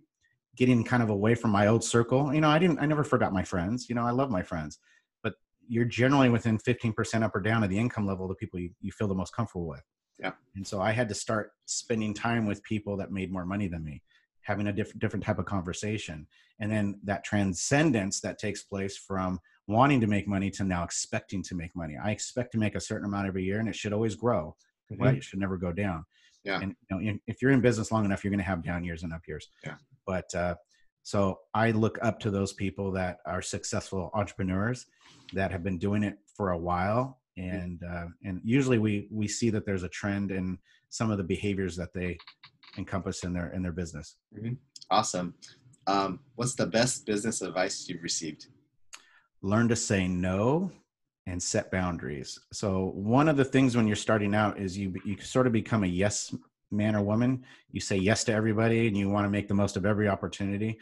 [0.57, 2.35] getting kind of away from my old circle.
[2.35, 3.89] You know, I didn't, I never forgot my friends.
[3.89, 4.79] You know, I love my friends,
[5.23, 5.35] but
[5.69, 8.71] you're generally within 15% up or down of the income level of the people you,
[8.81, 9.83] you feel the most comfortable with.
[10.19, 10.33] Yeah.
[10.57, 13.85] And so I had to start spending time with people that made more money than
[13.85, 14.03] me
[14.49, 16.27] having a different different type of conversation.
[16.59, 19.39] And then that transcendence that takes place from
[19.69, 21.97] wanting to make money to now expecting to make money.
[22.03, 24.57] I expect to make a certain amount every year and it should always grow
[24.93, 25.03] mm-hmm.
[25.03, 25.17] right?
[25.17, 26.05] It should never go down.
[26.45, 26.61] Yeah.
[26.61, 29.03] And you know if you're in business long enough you're going to have down years
[29.03, 29.49] and up years.
[29.65, 29.75] Yeah.
[30.07, 30.55] But uh,
[31.03, 34.87] so i look up to those people that are successful entrepreneurs
[35.33, 37.19] that have been doing it for a while.
[37.39, 37.57] Mm-hmm.
[37.57, 41.25] and uh, and usually we we see that there's a trend in some of the
[41.25, 42.19] behaviors that they
[42.79, 44.17] encompass in their in their business.
[44.35, 44.55] Mm-hmm.
[44.91, 45.35] Awesome.
[45.87, 48.47] Um, what's the best business advice you've received?
[49.43, 50.71] Learn to say no
[51.27, 52.39] and set boundaries.
[52.53, 55.85] So one of the things when you're starting out is you you sort of become
[55.85, 56.35] a yes
[56.71, 57.45] man or woman.
[57.71, 60.79] You say yes to everybody and you want to make the most of every opportunity.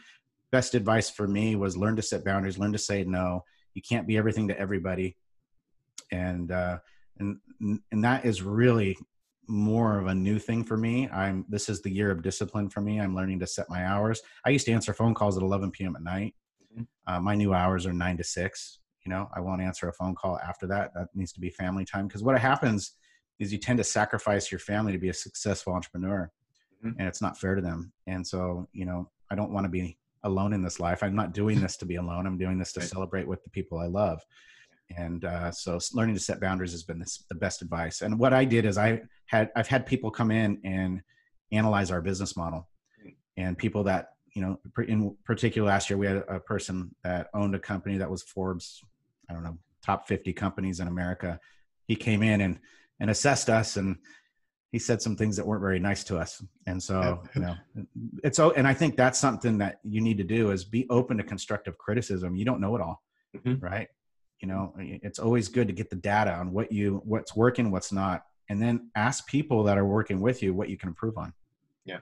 [0.51, 3.43] Best advice for me was learn to set boundaries, learn to say no.
[3.73, 5.15] You can't be everything to everybody.
[6.11, 6.79] And uh
[7.19, 7.37] and
[7.91, 8.97] and that is really
[9.47, 11.09] more of a new thing for me.
[11.09, 12.99] I'm this is the year of discipline for me.
[12.99, 14.21] I'm learning to set my hours.
[14.45, 15.95] I used to answer phone calls at 11 p.m.
[15.95, 16.35] at night.
[16.73, 16.83] Mm-hmm.
[17.05, 18.79] Uh, my new hours are nine to six.
[19.05, 20.93] You know, I won't answer a phone call after that.
[20.93, 22.93] That needs to be family time because what happens
[23.39, 26.31] is you tend to sacrifice your family to be a successful entrepreneur,
[26.83, 26.99] mm-hmm.
[26.99, 27.93] and it's not fair to them.
[28.07, 31.03] And so, you know, I don't want to be alone in this life.
[31.03, 32.25] I'm not doing this to be alone.
[32.25, 32.89] I'm doing this to Right.
[32.89, 34.21] celebrate with the people I love.
[34.95, 38.01] And uh, so learning to set boundaries has been this, the best advice.
[38.01, 41.01] And what I did is I had, I've had people come in and
[41.51, 42.67] analyze our business model
[43.35, 47.55] and people that, you know, in particular last year, we had a person that owned
[47.55, 48.81] a company that was Forbes,
[49.29, 51.39] I don't know, top 50 companies in America.
[51.87, 52.59] He came in and,
[52.99, 53.97] and assessed us and
[54.71, 56.43] he said some things that weren't very nice to us.
[56.65, 57.55] And so, you know,
[58.23, 61.23] it's, and I think that's something that you need to do is be open to
[61.23, 62.35] constructive criticism.
[62.35, 63.01] You don't know it all,
[63.35, 63.61] Mhm.
[63.61, 63.87] right?
[64.39, 67.91] You know, it's always good to get the data on what you, what's working, what's
[67.91, 71.33] not, and then ask people that are working with you what you can improve on.
[71.85, 71.99] Yeah.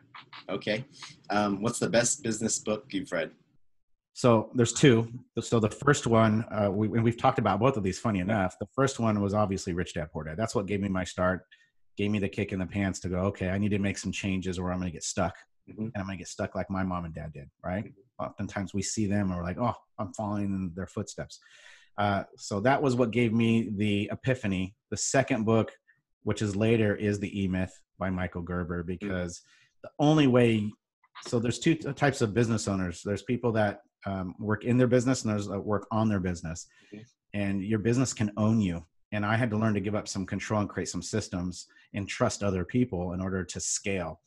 [0.50, 0.86] Okay.
[1.30, 3.32] Um, what's the best business book you've read?
[4.14, 5.08] So there's two.
[5.40, 8.00] So the first one, uh, we, and we've talked about both of these.
[8.00, 10.38] Funny enough, the first one was obviously Rich Dad Poor Dad.
[10.38, 11.46] That's what gave me my start,
[11.98, 13.18] gave me the kick in the pants to go.
[13.26, 15.36] Okay, I need to make some changes, or I'm going to get stuck,
[15.70, 15.78] Mhm.
[15.78, 17.50] and I'm going to get stuck like my mom and dad did.
[17.64, 17.94] Right?
[18.18, 21.40] Oftentimes we see them, and we're like, oh, I'm following in their footsteps.
[21.98, 24.76] Uh, so that was what gave me the epiphany.
[24.92, 25.72] The second book,
[26.24, 29.42] which is later, is the E Myth by Michael Gerber, because
[29.84, 30.72] the only way
[31.26, 33.02] so there's two t- types of business owners.
[33.04, 36.68] There's people that um, work in their business and there's that work on their business.
[36.94, 37.06] Mhm.
[37.34, 38.86] and your business can own you.
[39.12, 42.08] And i had to learn to give up some control and create some systems and
[42.08, 44.20] trust other people in order to scale.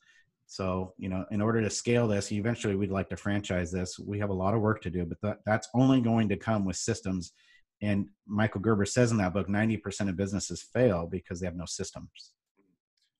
[0.46, 3.98] So you know in order to scale this eventually we'd like to franchise this.
[3.98, 6.64] We have a lot of work to do but that, that's only going to come
[6.64, 7.32] with systems
[7.82, 11.66] and michael gerber says in that book 90% of businesses fail because they have no
[11.66, 12.32] systems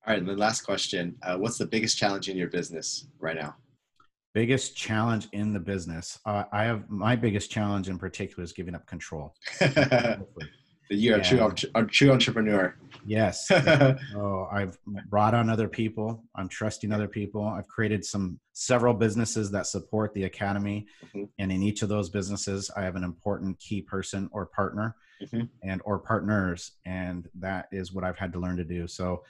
[0.07, 0.19] All right.
[0.21, 3.57] And the last question uh, What's the biggest challenge in your business right now?
[4.35, 8.75] biggest challenge in the business uh, i have my biggest challenge in particular is giving
[8.75, 9.35] up control
[10.89, 11.51] that you're a, true, Yeah.
[11.75, 12.75] a true entrepreneur.
[13.07, 14.79] yes oh i've
[15.09, 20.13] brought on other people i'm trusting other people i've created some several businesses that support
[20.15, 21.29] the academy Mhm.
[21.39, 25.49] and in each of those businesses i have an important key person or partner Mhm.
[25.63, 29.23] and or partners and that is what i've had to learn to do so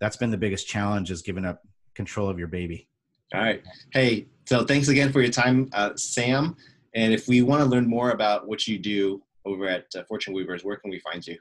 [0.00, 1.62] that's been the biggest challenge is giving up
[1.94, 2.88] control of your baby
[3.32, 3.62] All right.
[3.92, 6.54] Hey, so thanks again for your time, uh, Sam.
[6.94, 10.34] And if we want to learn more about what you do over at uh, Fortune
[10.34, 11.38] Weavers, where can we find you?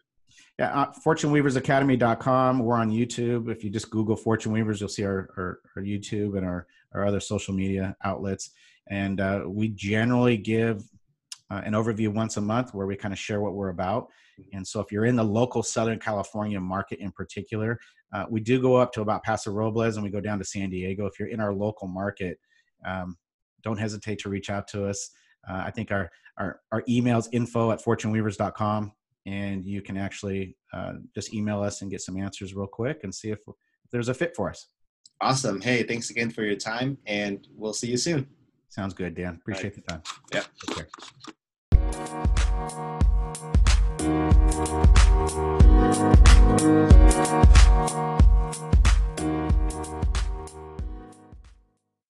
[0.59, 2.59] Yeah, uh, FortuneWeaversAcademy.com.
[2.59, 3.49] We're on YouTube.
[3.49, 7.05] If you just Google Fortune Weavers, you'll see our, our, our YouTube and our, our
[7.05, 8.51] other social media outlets.
[8.89, 10.83] And uh, we generally give
[11.49, 14.09] uh, an overview once a month where we kind of share what we're about.
[14.53, 17.79] And so if you're in the local Southern California market in particular,
[18.13, 20.69] uh, we do go up to about Paso Robles and we go down to San
[20.69, 21.05] Diego.
[21.05, 22.39] If you're in our local market,
[22.85, 23.17] um,
[23.63, 25.11] don't hesitate to reach out to us.
[25.49, 28.91] Uh, I think our, our, our email's info at fortuneweavers.com.
[29.25, 33.15] And you can actually uh, just email us and get some answers real quick and
[33.15, 34.67] see if, if there's a fit for us.
[35.21, 35.61] Awesome.
[35.61, 38.27] Hey, thanks again for your time, and we'll see you soon.
[38.67, 39.35] Sounds good, Dan.
[39.35, 40.01] Appreciate right.
[40.01, 40.01] the time.
[48.19, 48.32] Yeah.